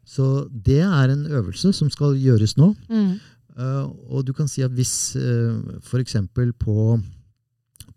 Så 0.04 0.48
det 0.50 0.80
er 0.82 1.10
en 1.10 1.26
øvelse 1.26 1.72
som 1.76 1.90
skal 1.90 2.16
gjøres 2.18 2.56
nå. 2.58 2.72
Mm. 2.90 3.18
Uh, 3.52 3.90
og 4.08 4.26
du 4.26 4.32
kan 4.32 4.48
si 4.48 4.62
at 4.64 4.72
hvis 4.72 5.14
uh, 5.20 5.60
f.eks. 5.84 6.16
på 6.58 6.76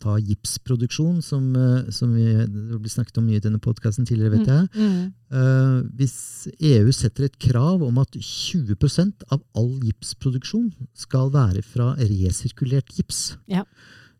ta 0.05 0.15
gipsproduksjon, 0.21 1.19
som, 1.25 1.49
eh, 1.57 1.89
som 1.93 2.13
vi, 2.13 2.27
det 2.45 2.79
blir 2.79 2.93
snakket 2.93 3.19
om 3.19 3.27
mye 3.27 3.41
i 3.41 3.43
denne 3.43 3.61
podkasten 3.63 4.07
tidligere, 4.07 4.37
vet 4.37 4.47
mm, 4.47 4.53
jeg. 4.53 4.69
Mm. 4.77 5.11
Uh, 5.35 5.79
hvis 5.97 6.47
EU 6.61 6.93
setter 6.95 7.25
et 7.27 7.37
krav 7.41 7.83
om 7.83 7.97
at 7.99 8.13
20% 8.15 9.25
av 9.33 9.41
all 9.57 9.73
gipsproduksjon 9.83 10.69
skal 10.95 11.33
være 11.33 11.65
fra 11.65 11.93
resirkulert 11.99 12.93
gips, 12.95 13.35
ja. 13.51 13.65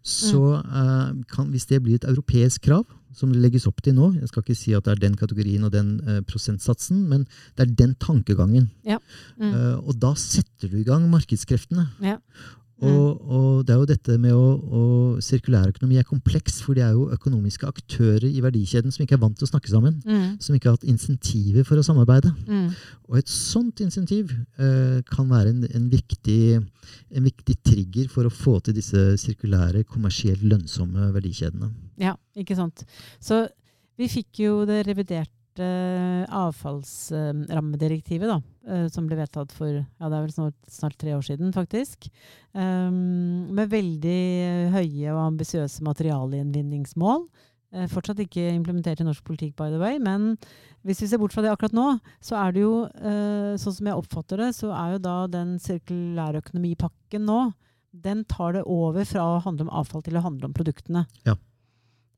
så 0.02 0.60
uh, 0.60 1.14
kan, 1.32 1.52
hvis 1.54 1.70
det 1.70 1.84
blir 1.86 2.02
et 2.02 2.10
europeisk 2.10 2.66
krav, 2.68 2.88
som 3.16 3.32
det 3.32 3.40
legges 3.40 3.64
opp 3.70 3.80
til 3.84 3.96
nå. 3.96 4.10
Jeg 4.20 4.28
skal 4.28 4.44
ikke 4.44 4.58
si 4.60 4.74
at 4.76 4.84
det 4.84 4.96
er 4.96 5.04
den 5.06 5.16
kategorien 5.16 5.64
og 5.64 5.72
den 5.72 5.96
uh, 6.04 6.20
prosentsatsen, 6.28 7.06
men 7.08 7.24
det 7.56 7.64
er 7.64 7.74
den 7.86 7.96
tankegangen. 8.02 8.68
Ja. 8.88 9.00
Mm. 9.40 9.54
Uh, 9.54 9.78
og 9.86 9.96
da 10.04 10.12
setter 10.20 10.72
du 10.72 10.82
i 10.82 10.88
gang 10.88 11.08
markedskreftene. 11.14 11.88
Ja. 12.04 12.20
Mm. 12.82 12.90
Og, 12.92 13.22
og, 13.32 13.52
det 13.64 13.72
er 13.72 13.80
jo 13.80 13.88
dette 13.88 14.16
med 14.20 14.36
å, 14.36 14.48
å 14.60 14.82
Sirkulærøkonomi 15.24 15.96
er 16.00 16.08
kompleks, 16.08 16.58
for 16.64 16.76
det 16.76 16.84
er 16.84 16.96
jo 16.98 17.08
økonomiske 17.16 17.70
aktører 17.70 18.28
i 18.28 18.42
verdikjeden 18.44 18.92
som 18.92 19.06
ikke 19.06 19.16
er 19.16 19.22
vant 19.22 19.38
til 19.40 19.48
å 19.48 19.52
snakke 19.52 19.72
sammen. 19.72 20.02
Mm. 20.04 20.36
Som 20.44 20.58
ikke 20.58 20.70
har 20.70 20.76
hatt 20.76 20.88
insentiver 20.92 21.64
for 21.68 21.80
å 21.80 21.86
samarbeide. 21.88 22.34
Mm. 22.50 22.68
Og 23.08 23.20
et 23.22 23.32
sånt 23.32 23.80
insentiv 23.86 24.34
eh, 24.60 25.00
kan 25.08 25.32
være 25.32 25.54
en, 25.54 25.64
en, 25.72 25.88
viktig, 25.92 26.42
en, 26.60 27.24
viktig, 27.30 27.58
trigger 27.66 28.12
for 28.12 28.28
å 28.28 28.34
få 28.34 28.58
til 28.66 28.76
disse 28.76 29.06
sirkulære, 29.24 29.86
kommersielt 29.88 30.44
lønnsomme 30.44 31.14
verdikjedene. 31.16 31.72
Ja, 32.02 32.18
ikke 32.36 32.60
sant. 32.60 32.84
Så 33.24 33.46
vi 33.96 34.12
fikk 34.12 34.44
jo 34.44 34.64
det 34.68 34.84
reviderte 34.90 35.32
avfallsrammedirektivet, 35.64 38.30
da, 38.30 38.42
uh, 38.70 38.88
som 38.92 39.08
ble 39.08 39.16
vedtatt 39.20 39.52
for 39.56 39.68
ja, 39.72 40.10
det 40.10 40.18
er 40.18 40.26
vel 40.26 40.34
snart, 40.34 40.56
snart 40.72 40.98
tre 41.02 41.12
år 41.16 41.24
siden, 41.26 41.54
faktisk. 41.56 41.98
Um, 42.52 43.48
med 43.56 43.72
veldig 43.72 44.24
høye 44.76 45.14
og 45.14 45.28
ambisiøse 45.30 45.84
materialgjenvinningsmål. 45.88 47.22
Uh, 47.76 47.88
fortsatt 47.92 48.20
ikke 48.24 48.54
implementert 48.54 49.02
i 49.02 49.08
norsk 49.08 49.24
politikk, 49.28 49.54
by 49.60 49.68
the 49.72 49.80
way. 49.82 49.94
Men 50.00 50.22
hvis 50.86 51.02
vi 51.02 51.08
ser 51.12 51.20
bort 51.22 51.34
fra 51.36 51.44
det 51.46 51.52
akkurat 51.54 51.76
nå, 51.76 51.88
så 52.24 52.34
er 52.44 52.50
det 52.54 52.62
jo, 52.62 52.76
sånn 53.58 53.76
som 53.80 53.88
jeg 53.90 53.98
oppfatter 53.98 54.36
det, 54.44 54.50
så 54.54 54.68
er 54.78 54.88
jo 54.94 55.00
da 55.02 55.16
den 55.34 55.50
sirkulærøkonomipakken 55.64 57.24
nå 57.26 57.40
den 58.04 58.24
tar 58.30 58.54
det 58.54 58.64
over 58.68 59.06
fra 59.08 59.24
å 59.24 59.42
handle 59.44 59.68
om 59.68 59.76
avfall 59.82 60.04
til 60.06 60.18
å 60.20 60.24
handle 60.26 60.50
om 60.50 60.56
produktene. 60.56 61.06
Ja. 61.28 61.36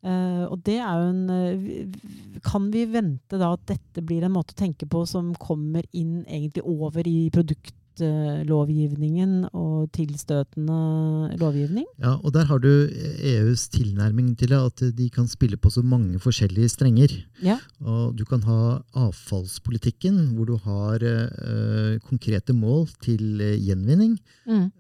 Uh, 0.06 0.46
og 0.54 0.62
det 0.68 0.76
er 0.78 1.00
jo 1.02 1.06
en 1.10 1.30
uh, 1.34 2.38
Kan 2.46 2.68
vi 2.70 2.84
vente 2.86 3.34
da 3.42 3.50
at 3.56 3.64
dette 3.72 4.02
blir 4.06 4.22
en 4.24 4.32
måte 4.36 4.54
å 4.54 4.60
tenke 4.60 4.86
på 4.86 5.06
som 5.10 5.34
kommer 5.42 5.82
inn 5.90 6.22
egentlig 6.28 6.62
over 6.70 7.08
i 7.10 7.32
produktlovgivningen 7.34 9.50
og 9.58 9.90
tilstøtende 9.98 11.34
lovgivning? 11.42 11.90
Ja, 11.98 12.22
og 12.22 12.30
der 12.38 12.46
har 12.46 12.62
du 12.62 12.70
EUs 12.94 13.74
tilnærming 13.74 14.38
til 14.38 14.54
det, 14.54 14.62
at 14.70 14.78
de 15.00 15.10
kan 15.10 15.28
spille 15.28 15.58
på 15.58 15.70
så 15.74 15.82
mange 15.82 16.20
forskjellige 16.22 16.70
strenger. 16.76 17.10
Ja. 17.42 17.58
Og 17.82 18.14
du 18.20 18.26
kan 18.30 18.46
ha 18.46 18.86
avfallspolitikken, 18.94 20.38
hvor 20.38 20.46
du 20.46 20.62
har 20.62 21.02
uh, 21.02 21.98
konkrete 22.06 22.54
mål 22.54 22.86
til 23.02 23.42
gjenvinning. 23.42 24.22
Mm. 24.48 24.72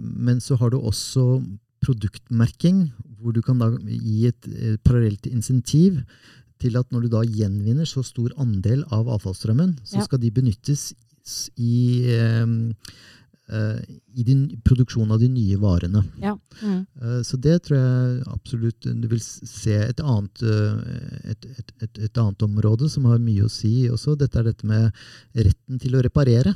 men 0.00 0.40
så 0.40 0.56
har 0.56 0.70
du 0.72 0.78
også 0.78 1.42
produktmerking, 1.90 2.86
hvor 3.20 3.34
du 3.36 3.42
kan 3.44 3.58
da 3.60 3.68
gi 3.84 4.26
et, 4.30 4.46
et 4.48 4.80
parallelt 4.86 5.26
insentiv 5.28 6.00
til 6.60 6.76
at 6.76 6.90
når 6.92 7.06
du 7.06 7.08
da 7.12 7.22
gjenvinner 7.24 7.88
så 7.88 8.02
stor 8.04 8.32
andel 8.40 8.82
av 8.92 9.08
avfallsstrømmen, 9.08 9.78
så 9.84 10.00
Ja. 10.00 10.04
skal 10.04 10.20
de 10.20 10.30
benyttes 10.30 10.92
i, 11.56 12.04
eh, 12.08 12.46
eh, 13.50 13.78
i 14.16 14.22
din 14.24 14.60
produksjon 14.64 15.10
av 15.12 15.20
de 15.20 15.28
nye 15.28 15.56
varene. 15.60 16.02
Ja. 16.20 16.36
Mm. 16.62 16.86
Eh, 17.00 17.20
Så 17.24 17.36
det 17.40 17.62
tror 17.64 17.76
jeg 17.78 18.24
absolutt 18.28 18.80
du 19.00 19.08
vil 19.08 19.20
se 19.20 19.72
et 19.88 20.00
annet, 20.00 20.42
eh, 20.42 21.30
et, 21.32 21.46
et, 21.58 21.72
et, 21.82 21.98
et 22.08 22.18
annet 22.18 22.42
område 22.42 22.88
som 22.90 23.04
har 23.04 23.18
mye 23.18 23.44
å 23.44 23.50
si 23.50 23.88
også. 23.88 24.16
Dette 24.18 24.36
er 24.40 24.44
dette 24.52 24.64
med 24.66 24.92
retten 25.34 25.78
til 25.80 25.92
å 25.96 26.02
reparere. 26.04 26.54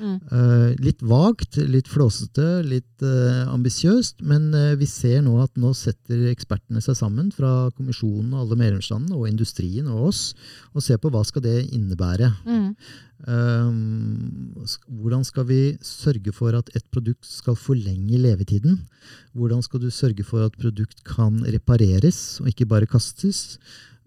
Mm. 0.00 0.16
Eh, 0.32 0.70
litt 0.80 1.02
vagt, 1.04 1.58
litt 1.68 1.88
flåsete, 1.90 2.46
litt 2.64 3.04
uh, 3.04 3.44
ambisiøst, 3.52 4.22
men 4.24 4.48
uh, 4.56 4.72
vi 4.80 4.88
ser 4.88 5.20
nå 5.26 5.34
at 5.42 5.52
nå 5.60 5.74
setter 5.76 6.24
ekspertene 6.30 6.80
seg 6.84 6.96
sammen 6.96 7.28
fra 7.34 7.68
kommisjonen 7.76 8.32
og 8.32 8.46
alle 8.46 8.58
medlemslandene 8.62 9.18
og 9.18 9.28
industrien 9.28 9.90
og 9.92 10.08
oss, 10.10 10.22
og 10.72 10.84
ser 10.84 11.00
på 11.02 11.12
hva 11.12 11.22
skal 11.28 11.44
det 11.44 11.58
innebære. 11.68 12.32
Mm. 12.48 12.72
Um, 13.28 14.64
hvordan 14.88 15.26
skal 15.28 15.44
vi 15.50 15.60
sørge 15.84 16.32
for 16.32 16.56
at 16.56 16.72
et 16.72 16.86
produkt 16.88 17.28
skal 17.28 17.58
forlenge 17.60 18.16
levetiden? 18.16 18.80
Hvordan 19.36 19.60
skal 19.66 19.84
du 19.84 19.90
sørge 19.92 20.24
for 20.24 20.48
at 20.48 20.56
produkt 20.56 21.04
kan 21.04 21.42
repareres 21.44 22.40
og 22.40 22.48
ikke 22.48 22.68
bare 22.70 22.88
kastes? 22.88 23.60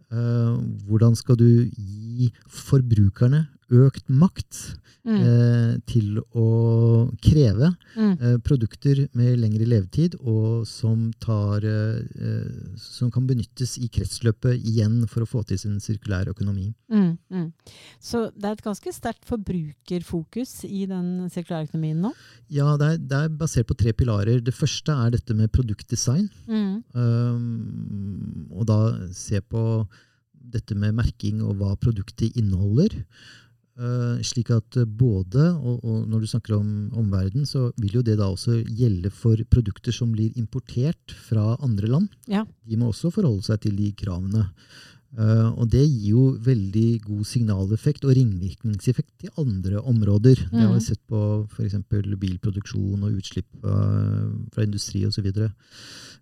Uh, 0.09 0.57
hvordan 0.89 1.13
skal 1.17 1.37
du 1.37 1.69
gi 1.69 2.31
forbrukerne 2.49 3.45
økt 3.71 4.09
makt 4.09 4.77
Mm. 5.03 5.19
eh, 5.19 5.77
til 5.85 6.21
å 6.33 7.11
kreve 7.19 7.75
Mm. 7.97 8.21
eh, 8.21 8.37
produkter 8.37 9.09
med 9.13 9.37
lengre 9.37 9.65
levetid, 9.67 10.15
og 10.23 10.65
som, 10.65 11.11
tar, 11.19 11.57
eh, 11.57 11.99
eh, 12.15 12.77
som 12.77 13.11
kan 13.11 13.27
benyttes 13.27 13.77
i 13.83 13.89
kretsløpet 13.89 14.63
igjen 14.63 15.05
for 15.09 15.23
å 15.23 15.27
få 15.27 15.45
til 15.45 15.57
sin 15.57 15.77
sirkulære 15.81 16.29
økonomi. 16.33 16.73
Mm. 16.89 17.17
Mm. 17.29 17.51
Så 17.99 18.31
det 18.31 18.45
er 18.45 18.51
et 18.53 18.63
ganske 18.63 18.93
sterkt 18.95 19.25
forbrukerfokus 19.25 20.63
i 20.63 20.85
den 20.85 21.29
sirkulære 21.29 21.67
økonomien 21.67 21.99
nå? 21.99 22.13
Ja, 22.49 22.77
det 22.77 22.93
er, 22.93 22.97
det 22.97 23.11
er 23.25 23.29
basert 23.29 23.67
på 23.67 23.75
tre 23.75 23.91
pilarer. 23.91 24.41
Det 24.41 24.53
første 24.53 24.87
er 25.05 25.09
dette 25.11 25.35
med 25.35 25.51
produktdesign. 25.51 26.29
Um, 26.47 28.47
og 28.53 28.67
da 28.69 28.77
se 29.11 29.41
på 29.41 29.63
dette 30.53 30.75
med 30.75 30.95
merking 30.95 31.41
og 31.43 31.57
hva 31.59 31.73
produktet 31.79 32.35
inneholder. 32.39 33.03
Uh, 33.73 34.19
slik 34.21 34.51
at 34.53 34.75
uh, 34.77 34.85
både, 34.85 35.47
og, 35.57 35.79
og 35.81 36.03
når 36.07 36.21
du 36.21 36.27
snakker 36.29 36.53
om 36.59 36.67
omverdenen, 36.93 37.47
så 37.49 37.71
vil 37.81 37.95
jo 37.97 38.03
det 38.05 38.19
da 38.19 38.27
også 38.29 38.59
gjelde 38.69 39.09
for 39.09 39.39
produkter 39.49 39.91
som 39.95 40.11
blir 40.13 40.29
importert 40.37 41.15
fra 41.25 41.55
andre 41.57 41.89
land. 41.89 42.11
Ja. 42.29 42.43
De 42.69 42.77
må 42.77 42.91
også 42.91 43.09
forholde 43.15 43.41
seg 43.47 43.63
til 43.65 43.73
de 43.79 43.89
kravene. 43.97 44.45
Uh, 45.17 45.49
og 45.61 45.67
det 45.73 45.83
gir 45.85 46.13
jo 46.15 46.21
veldig 46.41 47.01
god 47.05 47.25
signaleffekt 47.29 48.05
og 48.05 48.13
ringvirkningseffekt 48.17 49.25
i 49.27 49.33
andre 49.41 49.81
områder. 49.81 50.35
Det 50.49 50.53
har 50.61 50.69
Mhm. 50.69 50.77
vi 50.77 50.85
sett 50.85 51.01
på 51.09 51.19
f.eks. 51.49 51.75
bilproduksjon 52.21 53.03
og 53.03 53.17
utslipp 53.17 53.49
uh, 53.65 54.29
fra 54.53 54.63
industri 54.65 55.03
osv. 55.05 55.27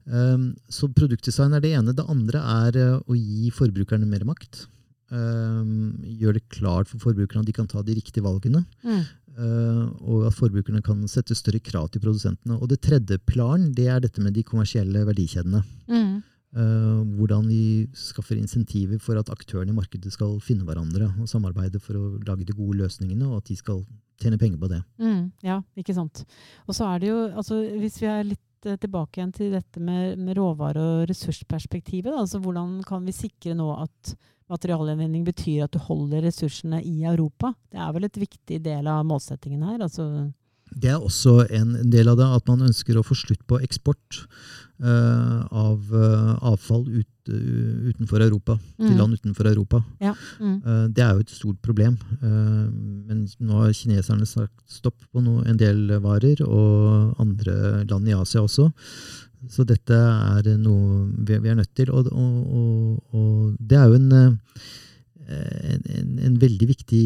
Um, 0.08 0.56
så 0.72 0.88
produktdesign 0.92 1.54
er 1.56 1.62
det 1.64 1.72
ene. 1.78 1.94
Det 1.96 2.08
andre 2.08 2.40
er 2.40 2.80
uh, 2.96 3.00
å 3.08 3.16
gi 3.16 3.52
forbrukerne 3.52 4.08
mer 4.08 4.24
makt. 4.28 4.68
Um, 5.12 6.00
Gjøre 6.08 6.40
det 6.40 6.48
klart 6.54 6.88
for 6.88 7.02
forbrukerne 7.04 7.44
at 7.44 7.50
de 7.50 7.56
kan 7.56 7.68
ta 7.70 7.84
de 7.84 7.98
riktige 7.98 8.24
valgene. 8.24 8.64
Mm. 8.86 9.04
Uh, 9.32 9.86
og 10.04 10.28
at 10.28 10.36
forbrukerne 10.36 10.84
kan 10.84 11.04
sette 11.12 11.36
større 11.36 11.62
krav 11.64 11.90
til 11.92 12.04
produsentene. 12.04 12.58
Og 12.60 12.72
det 12.72 12.82
tredje 12.84 13.20
plan, 13.28 13.70
det 13.76 13.88
er 13.92 14.04
dette 14.04 14.24
med 14.24 14.36
de 14.36 14.44
kommersielle 14.48 15.06
verdikjedene. 15.08 15.64
Mm. 15.92 16.20
Uh, 16.52 17.02
hvordan 17.16 17.48
vi 17.48 17.88
skaffer 17.96 18.36
insentiver 18.36 19.00
for 19.00 19.20
at 19.20 19.32
aktørene 19.32 19.72
i 19.72 19.76
markedet 19.76 20.12
skal 20.12 20.36
finne 20.44 20.68
hverandre 20.68 21.08
og 21.16 21.30
samarbeide 21.32 21.80
for 21.80 21.96
å 21.96 22.06
lage 22.28 22.48
de 22.48 22.56
gode 22.56 22.82
løsningene, 22.82 23.28
og 23.30 23.40
at 23.40 23.52
de 23.52 23.60
skal 23.60 23.86
tjene 24.22 24.40
penger 24.40 24.60
på 24.62 24.70
det. 24.72 24.82
Mm, 25.02 25.32
ja, 25.48 25.62
ikke 25.80 25.96
sant. 25.98 26.26
Og 26.68 26.76
så 26.78 26.90
er 26.92 27.02
det 27.02 27.12
jo, 27.12 27.22
altså 27.32 27.62
hvis 27.82 28.02
vi 28.04 28.10
er 28.12 28.28
litt 28.34 28.44
eh, 28.68 28.78
tilbake 28.82 29.20
igjen 29.20 29.34
til 29.36 29.56
dette 29.56 29.82
med, 29.84 30.20
med 30.20 30.38
råvare- 30.38 30.84
og 30.84 31.08
ressursperspektivet, 31.12 32.14
altså 32.14 32.42
hvordan 32.44 32.80
kan 32.88 33.06
vi 33.08 33.16
sikre 33.16 33.56
nå 33.58 33.70
at 33.76 34.14
materialgjenvinning 34.52 35.24
betyr 35.28 35.66
at 35.66 35.74
du 35.74 35.80
holder 35.80 36.26
ressursene 36.28 36.82
i 36.84 37.04
Europa? 37.08 37.54
Det 37.72 37.80
er 37.80 37.96
vel 37.96 38.08
et 38.08 38.22
viktig 38.22 38.62
del 38.64 38.92
av 38.92 39.06
målsettingen 39.08 39.66
her? 39.70 39.82
altså... 39.88 40.32
Det 40.72 40.90
er 40.94 41.04
også 41.04 41.46
en 41.52 41.76
del 41.92 42.08
av 42.12 42.20
det 42.20 42.28
at 42.38 42.48
man 42.50 42.68
ønsker 42.70 42.98
å 42.98 43.04
få 43.06 43.18
slutt 43.18 43.42
på 43.50 43.60
eksport 43.64 44.22
uh, 44.82 45.42
av 45.52 45.92
uh, 45.94 46.38
avfall 46.52 46.86
ut, 46.88 47.30
uh, 47.30 47.90
utenfor 47.92 48.24
Europa, 48.24 48.58
til 48.80 48.94
Mm. 48.94 48.98
land 48.98 49.14
utenfor 49.14 49.50
Europa. 49.52 49.84
Ja. 50.02 50.14
Mm. 50.40 50.94
Det 50.94 51.04
er 51.04 51.14
jo 51.14 51.20
et 51.20 51.30
stort 51.30 51.62
problem. 51.62 51.98
Men 52.22 53.28
nå 53.40 53.60
har 53.62 53.74
kineserne 53.74 54.26
sagt 54.26 54.64
stopp 54.68 54.98
på 55.12 55.22
no, 55.22 55.44
en 55.46 55.58
del 55.58 56.00
varer, 56.02 56.42
og 56.42 57.16
andre 57.20 57.86
land 57.86 58.08
i 58.08 58.16
Asia 58.18 58.42
også. 58.42 58.72
Så 59.50 59.66
dette 59.66 59.94
er 59.94 60.58
noe 60.58 61.10
vi, 61.18 61.38
vi 61.38 61.50
er 61.50 61.56
nødt 61.56 61.76
til. 61.76 61.92
Og, 61.92 62.08
og, 62.12 62.54
og, 62.54 63.04
og 63.14 63.56
det 63.60 63.78
er 63.78 63.88
jo 63.88 64.00
en, 64.00 64.12
en, 65.28 65.86
en, 65.98 66.20
en 66.26 66.42
veldig 66.42 66.68
viktig 66.68 67.06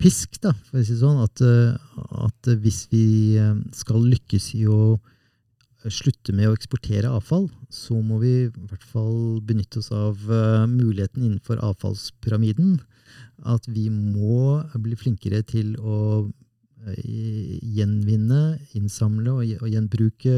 pisk, 0.00 0.38
da, 0.42 0.52
for 0.68 0.80
å 0.80 0.84
si 0.84 0.94
det 0.94 1.02
sånn, 1.02 1.20
at, 1.22 1.42
uh, 1.44 2.24
at 2.26 2.50
hvis 2.62 2.84
vi 2.92 3.04
uh, 3.40 3.54
skal 3.76 4.02
lykkes 4.08 4.52
i 4.58 4.66
å 4.70 4.98
slutte 5.88 6.34
med 6.36 6.50
å 6.50 6.56
eksportere 6.56 7.08
avfall, 7.08 7.46
så 7.72 7.96
må 8.04 8.18
vi 8.20 8.32
i 8.42 8.50
hvert 8.68 8.84
fall 8.84 9.40
benytte 9.46 9.80
oss 9.80 9.90
av 9.96 10.20
uh, 10.28 10.66
muligheten 10.68 11.24
innenfor 11.24 11.60
avfallspyramiden. 11.64 12.78
At 13.48 13.64
vi 13.68 13.88
må 13.92 14.60
bli 14.76 14.98
flinkere 15.00 15.40
til 15.48 15.72
å 15.80 16.28
gjenvinne, 16.80 18.60
innsamle 18.78 19.32
og, 19.34 19.66
gjenbruke 19.68 20.36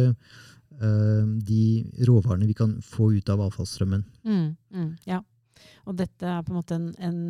de 0.83 1.65
råvarene 2.09 2.49
vi 2.49 2.57
kan 2.59 2.73
få 2.83 3.13
ut 3.15 3.29
av 3.31 3.45
avfallsstrømmen. 3.45 4.03
Mm, 4.27 4.49
mm, 4.75 4.89
ja. 5.07 5.21
Og 5.87 5.95
dette 6.01 6.27
er 6.27 6.41
på 6.43 6.51
en 6.51 6.59
måte 6.59 6.79
en, 6.79 6.89
en 6.99 7.21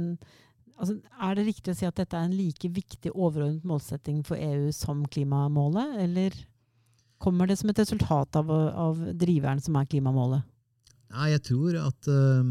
altså, 0.82 0.98
Er 1.22 1.36
det 1.38 1.46
riktig 1.46 1.72
å 1.72 1.78
si 1.78 1.88
at 1.88 1.98
dette 2.00 2.18
er 2.18 2.28
en 2.28 2.36
like 2.36 2.70
viktig 2.74 3.14
overordnet 3.14 3.66
målsetting 3.68 4.22
for 4.26 4.36
EU 4.36 4.72
som 4.76 5.04
klimamålet, 5.06 5.96
eller 6.04 6.36
kommer 7.22 7.46
det 7.46 7.60
som 7.60 7.70
et 7.70 7.78
resultat 7.78 8.36
av, 8.40 8.50
av 8.50 9.02
driveren 9.14 9.62
som 9.62 9.78
er 9.78 9.86
klimamålet? 9.88 10.42
Nei, 11.12 11.30
jeg 11.34 11.44
tror 11.46 11.76
at 11.78 12.08
uh, 12.10 12.42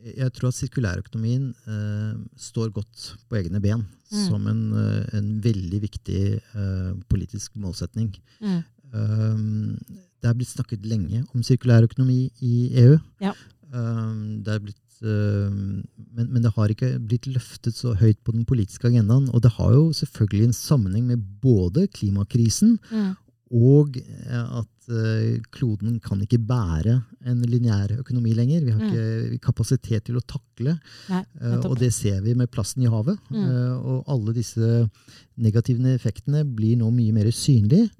jeg 0.00 0.32
tror 0.32 0.48
at 0.48 0.56
sirkulærøkonomien 0.56 1.50
øh, 1.68 2.20
står 2.40 2.70
godt 2.72 3.02
på 3.28 3.36
egne 3.36 3.60
ben 3.60 3.82
Mm. 4.10 4.24
som 4.26 4.46
en, 4.50 4.62
uh, 4.74 5.04
en 5.14 5.26
veldig 5.38 5.82
viktig 5.82 6.40
øh, 6.58 6.94
politisk 7.08 7.56
målsetning. 7.62 8.10
Mm. 8.40 8.62
Um, 8.92 9.78
det 10.18 10.28
er 10.28 10.34
blitt 10.34 10.50
snakket 10.50 10.82
lenge 10.82 11.22
om 11.34 11.44
sirkulærøkonomi 11.46 12.32
i 12.42 12.54
EU. 12.82 12.96
Ja. 13.22 13.30
Um, 13.70 14.42
det 14.42 14.54
er 14.56 14.64
blitt, 14.64 14.89
men, 15.00 16.26
men 16.28 16.42
det 16.44 16.52
har 16.56 16.68
ikke 16.72 16.92
blitt 17.00 17.26
løftet 17.32 17.74
så 17.78 17.94
høyt 17.96 18.18
på 18.24 18.32
den 18.36 18.44
politiske 18.48 18.88
agendaen. 18.90 19.30
Og 19.32 19.40
det 19.44 19.52
har 19.56 19.72
jo 19.72 19.86
selvfølgelig 19.96 20.50
en 20.50 20.56
sammenheng 20.56 21.06
med 21.08 21.24
både 21.42 21.86
klimakrisen 21.88 22.78
Mm. 22.90 23.16
og 23.52 23.96
eh, 23.96 24.58
at 24.60 24.90
eh, 24.90 25.40
kloden 25.54 26.00
kan 26.02 26.20
ikke 26.22 26.38
bære 26.38 26.98
en 27.26 27.40
lineær 27.42 27.96
økonomi 28.00 28.32
lenger. 28.34 28.64
Vi 28.64 28.70
har 28.70 28.80
Mm. 28.80 28.90
ikke 29.34 29.40
kapasitet 29.42 30.04
til 30.04 30.16
å 30.20 30.22
takle. 30.26 30.78
Nei, 31.08 31.24
eh, 31.40 31.56
og 31.66 31.78
det 31.78 31.92
ser 31.94 32.20
vi 32.22 32.34
med 32.34 32.50
plasten 32.50 32.82
i 32.82 32.90
havet. 32.90 33.18
Mm. 33.30 33.40
Eh, 33.42 33.76
og 33.80 34.04
alle 34.08 34.34
disse 34.34 34.90
negative 35.38 35.94
effektene 35.96 36.44
blir 36.44 36.76
nå 36.76 36.90
mye 36.92 37.12
mer 37.12 37.30
synlige. 37.32 37.90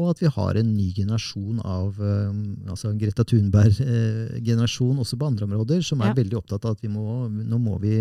Og 0.00 0.14
at 0.14 0.22
vi 0.22 0.30
har 0.32 0.56
en 0.56 0.70
ny 0.72 0.88
generasjon 0.96 1.60
av 1.60 1.98
eh, 2.00 2.30
altså 2.72 2.92
Greta 2.98 3.26
Thunberg-generasjon 3.28 5.02
også 5.04 5.18
på 5.20 5.28
andre 5.28 5.48
områder, 5.48 5.82
som 5.84 6.00
er 6.00 6.14
Ja. 6.14 6.18
veldig 6.22 6.38
opptatt 6.40 6.64
av 6.64 6.78
at 6.78 6.84
vi 6.84 6.88
må, 6.92 7.28
nå 7.28 7.58
må 7.60 7.78
vi 7.82 7.96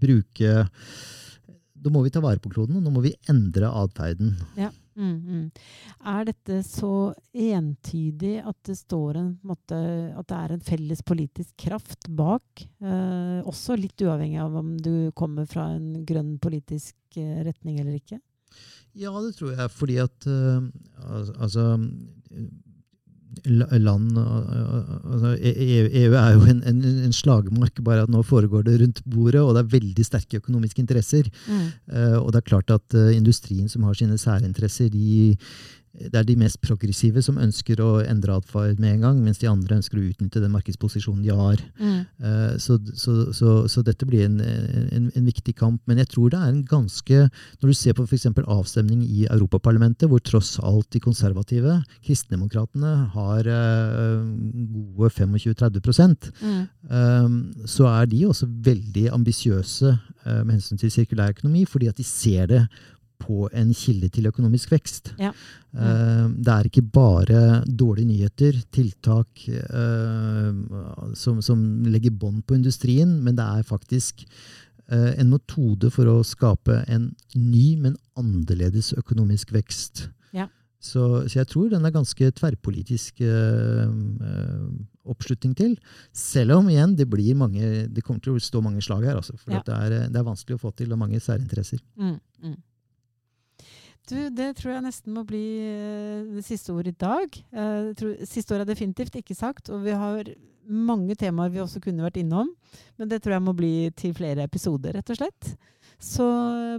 bruke 0.00 0.66
Da 1.80 1.88
må 1.88 2.02
vi 2.04 2.10
ta 2.12 2.20
vare 2.20 2.38
på 2.38 2.50
kloden, 2.52 2.76
og 2.76 2.84
nå 2.84 2.90
må 2.92 3.00
vi 3.00 3.14
endre 3.32 3.70
atferden. 3.72 4.34
Mm, 5.00 5.16
mm. 5.24 5.44
Er 6.12 6.26
dette 6.28 6.58
så 6.66 7.14
entydig 7.32 8.34
at 8.44 8.56
det 8.68 8.76
står 8.76 9.16
en, 9.16 9.30
måte, 9.46 9.78
at 10.12 10.28
det 10.28 10.36
er 10.36 10.52
en 10.52 10.64
felles 10.66 11.00
politisk 11.06 11.54
kraft 11.64 12.08
bak? 12.12 12.66
Eh, 12.84 13.40
også 13.48 13.78
litt 13.80 13.96
uavhengig 14.04 14.42
av 14.42 14.58
om 14.60 14.74
du 14.76 15.10
kommer 15.16 15.48
fra 15.48 15.70
en 15.78 16.04
grønn 16.04 16.34
politisk 16.42 16.96
eh, 17.16 17.40
retning 17.46 17.80
eller 17.80 17.96
ikke? 17.96 18.20
Ja, 18.98 19.12
det 19.22 19.36
tror 19.38 19.54
jeg. 19.54 19.70
Fordi 19.70 20.00
at 20.02 20.26
uh, 20.26 20.64
altså 21.38 21.76
land 23.46 24.16
altså 24.18 25.36
EU, 25.38 25.84
e 25.86 26.02
er 26.10 26.32
jo 26.34 26.42
en, 26.50 26.62
en, 26.66 26.80
en, 27.06 27.12
slagmark, 27.14 27.78
bare 27.86 28.02
at 28.04 28.10
nå 28.12 28.22
foregår 28.26 28.64
det 28.66 28.80
rundt 28.82 29.00
bordet, 29.06 29.40
og 29.40 29.54
det 29.54 29.62
er 29.62 29.74
veldig 29.76 30.04
sterke 30.04 30.40
økonomiske 30.42 30.82
interesser. 30.82 31.30
Mm. 31.46 31.68
Uh, 31.92 32.18
og 32.20 32.32
det 32.32 32.40
er 32.42 32.48
klart 32.50 32.74
at 32.74 32.98
uh, 32.98 33.14
industrien 33.14 33.68
som 33.68 33.86
har 33.86 33.94
sine 33.94 34.18
særinteresser, 34.18 34.90
de 34.90 35.36
det 35.90 36.14
er 36.14 36.26
de 36.26 36.36
mest 36.38 36.60
progressive 36.62 37.18
som 37.24 37.38
ønsker 37.42 37.80
å 37.82 37.88
endre 38.04 38.36
atferd 38.38 38.78
med 38.78 38.94
en 38.94 39.04
gang, 39.04 39.16
mens 39.24 39.40
de 39.42 39.48
andre 39.50 39.80
ønsker 39.80 39.98
å 39.98 40.04
utnytte 40.06 40.42
den 40.42 40.52
markedsposisjonen 40.54 41.24
de 41.24 41.34
har. 41.34 41.62
Mm. 41.80 41.96
Uh, 42.22 42.52
så, 42.62 42.76
så, 42.94 43.14
så, 43.34 43.54
så, 43.70 43.82
dette 43.86 44.06
blir 44.06 44.22
en, 44.28 44.38
en, 44.40 45.08
en, 45.10 45.26
viktig 45.26 45.56
kamp. 45.58 45.82
Men 45.90 45.98
jeg 45.98 46.12
tror 46.12 46.30
det 46.30 46.38
er 46.38 46.52
en 46.52 46.62
ganske 46.68 47.18
Når 47.60 47.72
du 47.72 47.74
ser 47.74 47.96
på 47.98 48.06
f.eks. 48.06 48.28
avstemning 48.30 49.02
i 49.02 49.26
Europaparlamentet, 49.26 50.06
hvor 50.10 50.22
tross 50.22 50.54
alt 50.62 50.86
de 50.94 51.02
konservative, 51.02 51.80
kristendemokratene, 52.06 52.94
har 53.16 53.50
uh, 53.50 54.22
gode 54.94 55.10
25-30 55.18 56.30
mm. 56.38 56.62
um, 56.86 57.36
så 57.66 57.90
er 57.90 58.08
de 58.10 58.24
også 58.28 58.46
veldig 58.70 59.08
ambisiøse 59.16 59.90
uh, 59.90 60.40
med 60.46 60.56
hensyn 60.60 60.80
til 60.80 60.94
sirkulær 60.94 61.34
økonomi, 61.34 61.66
fordi 61.68 61.90
at 61.90 61.98
de 61.98 62.06
ser 62.06 62.46
det 62.50 62.64
på 63.20 63.48
en 63.56 63.72
kilde 63.76 64.10
til 64.12 64.28
økonomisk 64.30 64.72
vekst. 64.74 65.14
Ja. 65.20 65.32
Mm. 65.70 66.32
det 66.42 66.50
er 66.50 66.66
ikke 66.66 66.82
bare 66.82 67.40
dårlige 67.62 68.08
nyheter, 68.08 68.56
tiltak 68.74 69.44
uh, 69.46 71.12
som, 71.14 71.38
som, 71.38 71.60
legger 71.86 72.10
bånd 72.10 72.42
på 72.42 72.56
industrien, 72.58 73.12
men 73.22 73.36
det 73.38 73.46
er 73.46 73.68
faktisk 73.68 74.24
uh, 74.90 75.12
en 75.14 75.30
metode 75.30 75.92
for 75.94 76.10
å 76.10 76.24
skape 76.26 76.80
en 76.90 77.12
ny, 77.36 77.76
men 77.78 77.94
annerledes 78.18 78.90
økonomisk 78.98 79.54
vekst. 79.54 80.08
Ja. 80.34 80.48
Så, 80.82 81.28
så, 81.28 81.38
jeg 81.38 81.52
tror 81.52 81.70
den 81.70 81.86
er 81.86 81.94
ganske 81.94 82.32
tverrpolitisk 82.40 83.22
oppslutning 85.10 85.54
til. 85.58 85.76
Selv 86.16 86.58
om 86.58 86.68
igjen, 86.70 86.96
det, 86.96 87.06
blir 87.10 87.36
mange, 87.38 87.86
det 87.88 88.04
kommer 88.06 88.22
til 88.24 88.36
å 88.36 88.42
stå 88.42 88.62
mange 88.64 88.82
slag 88.84 89.06
her. 89.08 89.20
Altså, 89.20 89.36
for 89.40 89.54
ja. 89.54 89.62
det, 89.66 89.76
er, 89.76 89.96
det, 90.08 90.18
er, 90.18 90.26
vanskelig 90.26 90.58
å 90.58 90.64
få 90.64 90.72
til, 90.76 90.92
og 90.94 91.00
mange 91.00 91.20
særinteresser. 91.22 91.82
Mm, 92.00 92.18
mm. 92.44 92.58
Du, 94.10 94.16
det 94.34 94.48
tror 94.58 94.72
jeg 94.74 94.82
nesten 94.82 95.14
må 95.14 95.22
bli 95.26 95.44
uh, 95.62 96.30
det 96.34 96.42
siste 96.46 96.74
ordet 96.74 96.96
i 96.96 97.00
dag. 97.04 97.36
Uh, 97.54 97.90
tror, 97.98 98.16
siste 98.26 98.56
ord 98.56 98.64
er 98.64 98.70
definitivt 98.72 99.18
ikke 99.20 99.36
sagt, 99.38 99.70
og 99.70 99.84
vi 99.84 99.94
har 99.94 100.32
mange 100.70 101.14
temaer 101.18 101.52
vi 101.54 101.60
også 101.62 101.82
kunne 101.82 102.04
vært 102.04 102.18
innom. 102.20 102.50
Men 102.98 103.10
det 103.10 103.20
tror 103.22 103.36
jeg 103.36 103.44
må 103.46 103.54
bli 103.56 103.90
til 103.98 104.14
flere 104.16 104.46
episoder, 104.46 104.96
rett 104.98 105.12
og 105.14 105.20
slett. 105.20 105.52
Så 106.00 106.26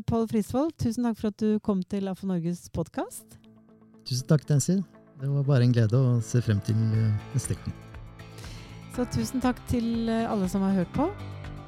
Pål 0.10 0.28
Frisvold, 0.32 0.74
tusen 0.82 1.06
takk 1.08 1.20
for 1.20 1.32
at 1.32 1.40
du 1.40 1.60
kom 1.64 1.84
til 1.86 2.10
AFO 2.10 2.28
Norges 2.28 2.66
podkast. 2.74 3.38
Tusen 4.08 4.28
takk, 4.28 4.48
Nancy. 4.50 4.80
Det 5.22 5.30
var 5.30 5.46
bare 5.46 5.68
en 5.68 5.76
glede 5.76 6.00
å 6.00 6.16
se 6.26 6.42
frem 6.42 6.58
til 6.66 6.80
eh, 6.98 7.28
neste 7.36 7.54
gang. 7.60 7.76
Så 8.96 9.06
tusen 9.14 9.44
takk 9.44 9.60
til 9.70 10.10
alle 10.10 10.50
som 10.50 10.66
har 10.66 10.82
hørt 10.82 10.92
på. 10.98 11.06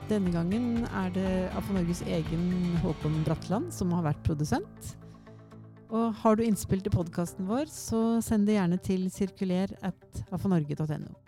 Denne 0.10 0.34
gangen 0.34 0.88
er 0.90 1.14
det 1.14 1.30
AFO 1.54 1.78
Norges 1.78 2.02
egen 2.10 2.74
Håkon 2.82 3.22
Bratland 3.28 3.70
som 3.76 3.94
har 3.94 4.10
vært 4.10 4.26
produsent. 4.26 4.96
Og 5.94 6.14
har 6.24 6.38
du 6.38 6.42
innspill 6.46 6.82
til 6.82 6.94
podkasten 6.94 7.46
vår, 7.46 7.70
så 7.70 8.18
send 8.26 8.50
det 8.50 8.58
gjerne 8.58 8.80
til 8.82 9.06
sirkuler 9.14 9.76
at 9.86 10.24
afanorge.no. 10.34 11.23